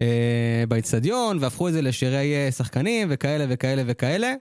אה, 0.02 0.64
באיצטדיון, 0.68 1.38
והפכו 1.40 1.68
את 1.68 1.72
זה 1.72 1.82
לשירי 1.82 2.34
אה, 2.34 2.52
שחקנים 2.52 3.08
וכאלה 3.10 3.44
וכאלה 3.48 3.82
וכאלה. 3.86 4.34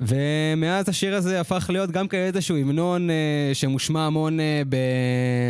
ומאז 0.00 0.88
השיר 0.88 1.14
הזה 1.14 1.40
הפך 1.40 1.70
להיות 1.72 1.90
גם 1.90 2.08
כאיזשהו 2.08 2.56
המנון 2.56 3.10
אה, 3.10 3.50
שמושמע 3.52 4.06
המון 4.06 4.40
אה, 4.40 4.62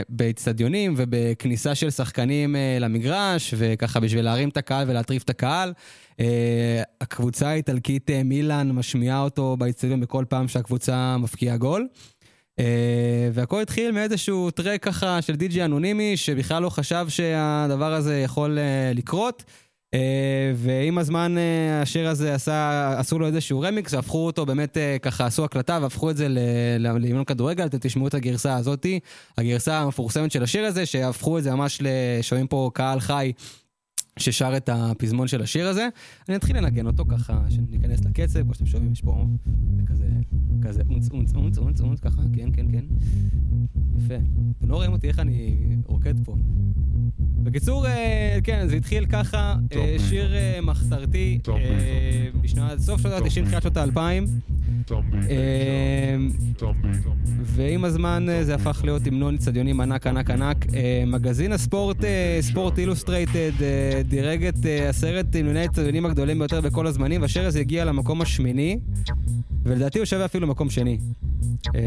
באיצטדיונים 0.08 0.94
ובכניסה 0.96 1.74
של 1.74 1.90
שחקנים 1.90 2.56
אה, 2.56 2.76
למגרש, 2.80 3.54
וככה 3.56 4.00
בשביל 4.00 4.24
להרים 4.24 4.48
את 4.48 4.56
הקהל 4.56 4.90
ולהטריף 4.90 5.22
את 5.22 5.30
הקהל. 5.30 5.72
אה, 6.20 6.82
הקבוצה 7.00 7.48
האיטלקית 7.48 8.10
אה, 8.10 8.22
מילאן 8.22 8.72
משמיעה 8.72 9.20
אותו 9.20 9.56
באיצטדיון 9.56 10.00
בכל 10.00 10.24
פעם 10.28 10.48
שהקבוצה 10.48 11.16
מפקיעה 11.18 11.56
גול. 11.56 11.86
Uh, 12.60 12.64
והכל 13.32 13.60
התחיל 13.60 13.90
מאיזשהו 13.90 14.50
טרק 14.50 14.82
ככה 14.82 15.22
של 15.22 15.36
די.ג'י 15.36 15.64
אנונימי 15.64 16.16
שבכלל 16.16 16.62
לא 16.62 16.68
חשב 16.68 17.06
שהדבר 17.08 17.94
הזה 17.94 18.20
יכול 18.20 18.58
uh, 18.58 18.96
לקרות. 18.98 19.44
Uh, 19.94 19.96
ועם 20.56 20.98
הזמן 20.98 21.34
uh, 21.36 21.82
השיר 21.82 22.08
הזה 22.08 22.34
עשה, 22.34 22.94
עשו 22.98 23.18
לו 23.18 23.26
איזשהו 23.26 23.60
רמיקס 23.60 23.94
והפכו 23.94 24.26
אותו 24.26 24.46
באמת 24.46 24.76
uh, 24.76 24.98
ככה 25.02 25.26
עשו 25.26 25.44
הקלטה 25.44 25.78
והפכו 25.82 26.10
את 26.10 26.16
זה 26.16 26.28
ל- 26.28 26.38
ל- 26.78 26.98
להמנון 26.98 27.24
כדורגל, 27.24 27.66
אתם 27.66 27.78
תשמעו 27.80 28.08
את 28.08 28.14
הגרסה 28.14 28.56
הזאתי, 28.56 29.00
הגרסה 29.38 29.78
המפורסמת 29.78 30.32
של 30.32 30.42
השיר 30.42 30.64
הזה 30.64 30.86
שהפכו 30.86 31.38
את 31.38 31.42
זה 31.42 31.54
ממש 31.54 31.78
לשומעים 31.82 32.46
פה 32.46 32.70
קהל 32.74 33.00
חי. 33.00 33.32
ששר 34.18 34.56
את 34.56 34.68
הפזמון 34.72 35.28
של 35.28 35.42
השיר 35.42 35.68
הזה. 35.68 35.88
אני 36.28 36.36
אתחיל 36.36 36.56
לנגן 36.56 36.86
אותו 36.86 37.04
ככה, 37.08 37.40
שניכנס 37.48 38.04
לקצב, 38.04 38.42
כמו 38.42 38.54
שאתם 38.54 38.66
שומעים, 38.66 38.92
יש 38.92 39.00
פה 39.02 39.26
כזה, 39.86 40.08
כזה 40.62 40.82
אונץ, 40.90 41.08
אונץ, 41.10 41.34
אונץ, 41.34 41.58
אונץ, 41.58 41.80
אונץ, 41.80 42.00
ככה, 42.00 42.22
כן, 42.32 42.48
כן, 42.52 42.66
כן. 42.72 42.84
יפה. 43.98 44.14
אתם 44.58 44.68
לא 44.68 44.74
רואים 44.74 44.92
אותי 44.92 45.08
איך 45.08 45.18
אני 45.18 45.56
רוקד 45.86 46.24
פה. 46.24 46.36
בקיצור, 47.42 47.86
אה, 47.86 48.38
כן, 48.44 48.68
זה 48.68 48.76
התחיל 48.76 49.06
ככה, 49.06 49.56
אה, 49.72 49.96
שיר 50.08 50.34
אה, 50.34 50.60
מחתרתי 50.62 51.38
אה, 51.48 52.28
בשנת, 52.40 52.78
סוף 52.78 53.00
שנות 53.00 53.12
ה-90, 53.12 53.44
תחילת 53.44 53.62
שנות 53.62 53.76
ה-2000. 53.76 53.98
אה, 55.30 56.16
ועם 57.42 57.84
הזמן 57.84 58.26
זה 58.42 58.54
הפך 58.54 58.80
להיות 58.84 59.06
המנון 59.06 59.34
אצטדיונים 59.34 59.80
ענק 59.80 60.06
ענק 60.06 60.30
ענק. 60.30 60.66
מגזין 61.06 61.52
הספורט, 61.52 61.96
ספורט 62.40 62.78
אילוסטרייטד, 62.78 63.52
דירג 64.08 64.44
את 64.44 64.66
אה, 64.66 64.88
עשרת 64.88 65.34
המנוני 65.34 65.60
האצטדיונים 65.60 66.06
הגדולים 66.06 66.38
ביותר 66.38 66.60
בכל 66.60 66.86
הזמנים, 66.86 67.22
והשיר 67.22 67.48
הגיע 67.60 67.84
למקום 67.84 68.22
השמיני, 68.22 68.78
ולדעתי 69.64 69.98
הוא 69.98 70.04
שווה 70.04 70.24
אפילו 70.24 70.46
מקום 70.46 70.70
שני. 70.70 70.98
אה, 71.74 71.80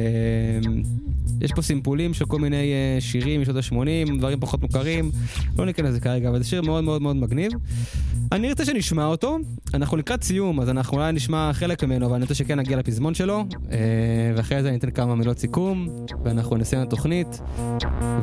יש 1.42 1.52
פה 1.52 1.62
סימפולים 1.62 2.14
של 2.14 2.26
כל 2.26 2.40
מיני 2.40 2.74
אה, 2.74 3.02
שירים 3.02 3.42
משנות 3.42 3.56
ה-80, 3.56 4.18
דברים 4.18 4.40
פחות 4.40 4.62
מוכרים, 4.62 5.12
לא 5.58 5.66
ניכנס 5.66 5.90
לזה 5.90 6.00
כרגע, 6.00 6.30
אבל 6.30 6.44
זה 6.44 6.50
שיר 6.50 6.62
מאוד 6.62 6.84
מאוד 6.84 7.02
מאוד 7.02 7.16
מגניב. 7.16 7.52
אני 8.32 8.50
ארצה 8.50 8.66
שנשמע 8.66 9.06
אותו, 9.06 9.38
אנחנו 9.74 9.98
לקראת 9.98 10.24
סיום, 10.24 10.60
אז 10.60 10.70
אנחנו 10.70 10.98
אולי 10.98 11.12
נשמע 11.12 11.54
חלק 11.54 11.84
ממנו, 11.84 12.06
אבל 12.06 12.16
אני 12.16 12.22
רוצה 12.22 12.34
שכן 12.34 12.60
נגיע 12.60 12.78
לפזמון 12.78 13.14
שלו, 13.14 13.46
אה, 13.72 13.78
ואחרי 14.36 14.62
זה 14.62 14.70
אני 14.70 14.78
אתן 14.78 14.92
כמה 14.92 15.16
מילות 15.16 15.40
סיכום, 15.40 15.88
ואנחנו 16.24 16.58
נסיים 16.58 16.82
את 16.82 16.88
התוכנית, 16.88 17.42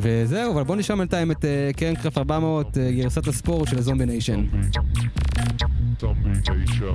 וזהו, 0.01 0.53
אבל 0.53 0.63
בואו 0.63 0.77
נשמע 0.77 0.95
בינתיים 0.95 1.31
את 1.31 1.45
אה, 1.45 1.69
קרן 1.75 1.95
קרף 1.95 2.17
400, 2.17 2.77
אה, 2.77 2.91
גרסת 2.91 3.27
הספורט 3.27 3.67
של 3.67 3.81
זומבי 3.81 4.05
ניישן. 4.05 4.45
Zombie 5.97 6.41
Teacher, 6.41 6.93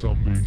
Zombie, 0.00 0.44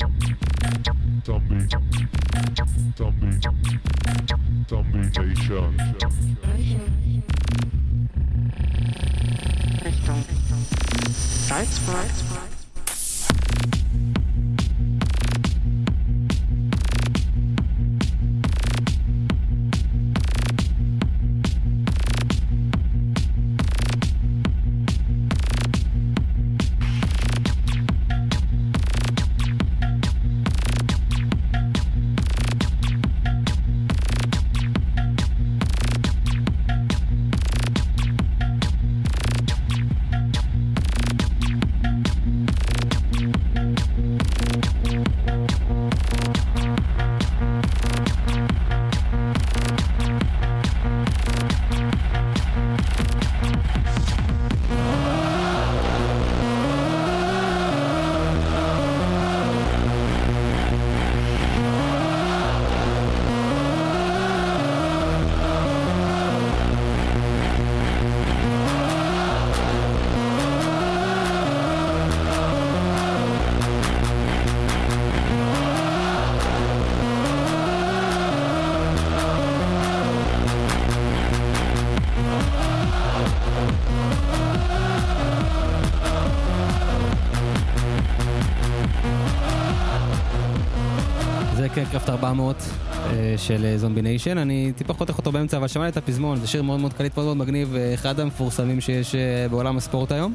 Kernkraft 92.08 92.24
400 92.24 92.56
אה, 92.96 93.34
של 93.38 93.78
זומבי 93.78 94.02
ניישן, 94.02 94.38
אני 94.38 94.72
טיפה 94.76 94.94
חותך 94.94 95.18
אותו 95.18 95.32
באמצע, 95.32 95.58
אבל 95.58 95.68
שמעתי 95.68 95.90
את 95.90 95.98
הפזמון, 95.98 96.40
זה 96.40 96.48
שיר 96.48 96.64
מאוד 96.64 96.80
מאוד 96.80 96.94
קליט, 96.94 97.18
מאוד 97.18 97.26
מאוד 97.26 97.38
מגניב, 97.38 97.76
אה, 97.76 97.94
אחד 97.94 98.20
המפורסמים 98.20 98.82
שיש 98.82 99.16
אה, 99.16 99.48
בעולם 99.50 99.78
הספורט 99.78 100.12
היום. 100.12 100.34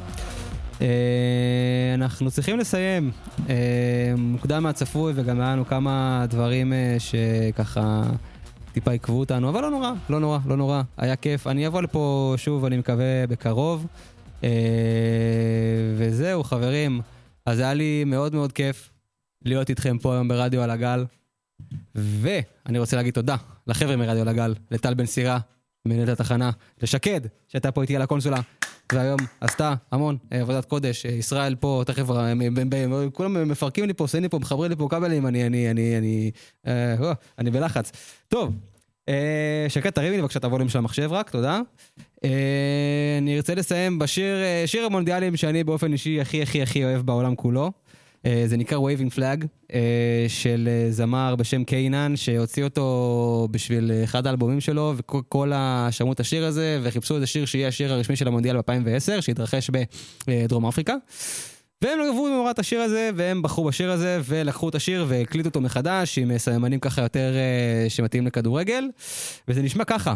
אה, 0.81 0.87
אנחנו 1.95 2.31
צריכים 2.31 2.59
לסיים, 2.59 3.11
אה, 3.49 3.55
מוקדם 4.19 4.63
מהצפוי, 4.63 5.13
וגם 5.17 5.41
היה 5.41 5.53
לנו 5.53 5.67
כמה 5.67 6.27
דברים 6.29 6.73
אה, 6.73 6.97
שככה 6.99 8.03
טיפה 8.73 8.91
עיכבו 8.91 9.21
אותנו, 9.21 9.49
אבל 9.49 9.61
לא 9.61 9.71
נורא, 9.71 9.93
לא 10.11 10.21
נורא, 10.21 10.39
לא 10.47 10.57
נורא, 10.57 10.83
היה 10.97 11.17
כיף. 11.17 11.47
אני 11.47 11.67
אבוא 11.67 11.83
לפה 11.83 12.35
שוב, 12.37 12.65
אני 12.65 12.77
מקווה, 12.79 13.27
בקרוב. 13.29 13.87
אה, 14.45 14.51
וזהו, 15.97 16.45
חברים, 16.45 17.01
אז 17.47 17.59
היה 17.59 17.75
לי 17.75 18.05
מאוד 18.07 18.35
מאוד 18.35 18.53
כיף 18.53 18.91
להיות 19.45 19.71
איתכם 19.71 19.99
פה 19.99 20.15
היום 20.15 20.29
ברדיו 20.29 20.63
על 20.63 20.71
הגל. 20.71 21.05
ואני 21.95 22.79
רוצה 22.79 22.97
להגיד 22.97 23.15
תודה 23.15 23.37
לחבר'ה 23.67 23.97
מרדיו 23.97 24.25
לגל, 24.25 24.55
לטל 24.71 24.95
בן 24.95 25.07
סירה, 25.07 25.39
מנהלת 25.87 26.09
התחנה, 26.09 26.51
לשקד, 26.83 27.21
שהייתה 27.49 27.73
פה 27.73 27.83
איתי 27.83 27.97
על 27.97 28.03
הקונסולה, 28.03 28.41
והיום 28.93 29.21
עשתה 29.41 29.75
המון 29.93 30.17
אה, 30.33 30.41
עבודת 30.41 30.65
קודש. 30.65 31.07
אה, 31.07 31.11
ישראל 31.11 31.55
פה, 31.55 31.83
תכף, 31.87 32.11
אה, 32.11 32.33
כולם 33.13 33.49
מפרקים 33.49 33.85
לי 33.85 33.95
פה, 33.95 34.05
עושים 34.05 34.23
לי 34.23 34.29
פה, 34.29 34.39
מחברים 34.39 34.71
לי 34.71 34.77
פה 34.77 34.87
כבלים, 34.91 35.27
אני, 35.27 35.47
אני, 35.47 35.71
אני, 35.71 35.99
אני, 35.99 36.31
אני 37.39 37.51
בלחץ. 37.51 37.93
טוב, 38.29 38.55
שקד, 39.69 39.91
תרימי 39.91 40.17
לי 40.17 40.23
בבקשה 40.23 40.39
את 40.39 40.45
הווליום 40.45 40.69
של 40.69 40.79
המחשב 40.79 41.13
רק, 41.13 41.31
תודה. 41.31 41.61
אני 43.19 43.37
ארצה 43.37 43.55
לסיים 43.55 43.99
בשיר, 43.99 44.37
שיר 44.67 44.85
המונדיאלים 44.85 45.37
שאני 45.37 45.65
באופן 45.65 45.93
אישי 45.93 46.21
הכי 46.21 46.43
הכי 46.43 46.63
הכי 46.63 46.85
אוהב 46.85 47.07
בעולם 47.07 47.35
כולו. 47.35 47.73
אה, 48.27 48.45
זה 48.47 48.57
נקרא 48.57 48.79
Waving 48.79 49.15
Flag, 49.17 49.47
אה, 49.75 50.25
של 50.29 50.69
אה, 50.73 50.91
זמר 50.91 51.37
בשם 51.37 51.65
קיינן, 51.65 52.17
שהוציא 52.17 52.65
אותו 52.65 53.49
בשביל 53.51 53.93
אחד 54.05 54.27
האלבומים 54.27 54.61
שלו, 54.61 54.95
וכל. 54.97 55.53
שמעו 55.91 56.13
את 56.13 56.21
השיר 56.21 56.45
הזה, 56.45 56.81
וחיפשו 56.83 57.15
איזה 57.15 57.27
שיר 57.27 57.47
שיהיה 57.47 57.69
השיר 57.69 57.93
הרשמי 57.93 58.17
של 58.17 58.29
המונדיאל 58.29 58.57
ב-2010, 58.57 59.21
שהתרחש 59.21 59.71
בדרום 60.27 60.67
אפריקה. 60.67 60.95
והם 61.83 61.99
עברו 62.11 62.27
במאורת 62.27 62.59
השיר 62.59 62.81
הזה, 62.81 63.11
והם 63.15 63.43
בחרו 63.43 63.65
בשיר 63.65 63.91
הזה, 63.91 64.21
ולקחו 64.25 64.69
את 64.69 64.75
השיר 64.75 65.05
והקליטו 65.09 65.49
אותו 65.49 65.61
מחדש, 65.61 66.19
עם 66.19 66.39
סממנים 66.39 66.81
ככה 66.81 67.03
יותר 67.03 67.35
שמתאים 67.89 68.27
לכדורגל, 68.27 68.85
וזה 69.49 69.63
נשמע 69.63 69.85
ככה. 69.85 70.15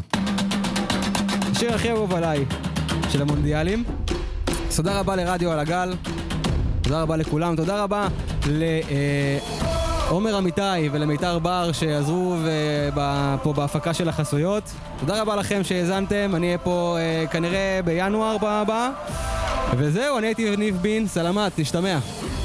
השיר 1.52 1.74
הכי 1.74 1.90
אהוב 1.90 2.14
עליי 2.14 2.44
של 3.12 3.22
המונדיאלים. 3.22 3.84
תודה 4.76 5.00
רבה 5.00 5.16
לרדיו 5.16 5.52
על 5.52 5.58
הגל, 5.58 5.92
תודה 6.86 7.02
רבה 7.02 7.16
לכולם, 7.16 7.56
תודה 7.56 7.82
רבה 7.82 8.08
לעומר 8.46 10.38
אמיתי 10.38 10.88
ולמיתר 10.92 11.38
בר 11.38 11.72
שעזרו 11.72 12.36
ב- 12.94 13.36
פה 13.42 13.52
בהפקה 13.52 13.94
של 13.94 14.08
החסויות. 14.08 14.62
תודה 15.00 15.22
רבה 15.22 15.36
לכם 15.36 15.64
שהאזנתם, 15.64 16.32
אני 16.34 16.46
אהיה 16.46 16.58
פה 16.58 16.96
אה, 16.98 17.24
כנראה 17.30 17.80
בינואר 17.84 18.36
הבא. 18.42 18.90
וזהו, 19.76 20.18
אני 20.18 20.26
הייתי 20.26 20.56
ניב 20.56 20.76
בין, 20.76 21.06
סלמת, 21.06 21.58
נשתמע. 21.58 21.98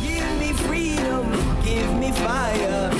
Give 0.04 0.06
me 0.42 0.54
freedom, 0.68 1.26
give 1.66 2.04
me 2.04 2.12
fire, 2.18 2.91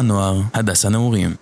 הנוער 0.00 0.40
הדס 0.54 0.84
הנעורים. 0.84 1.34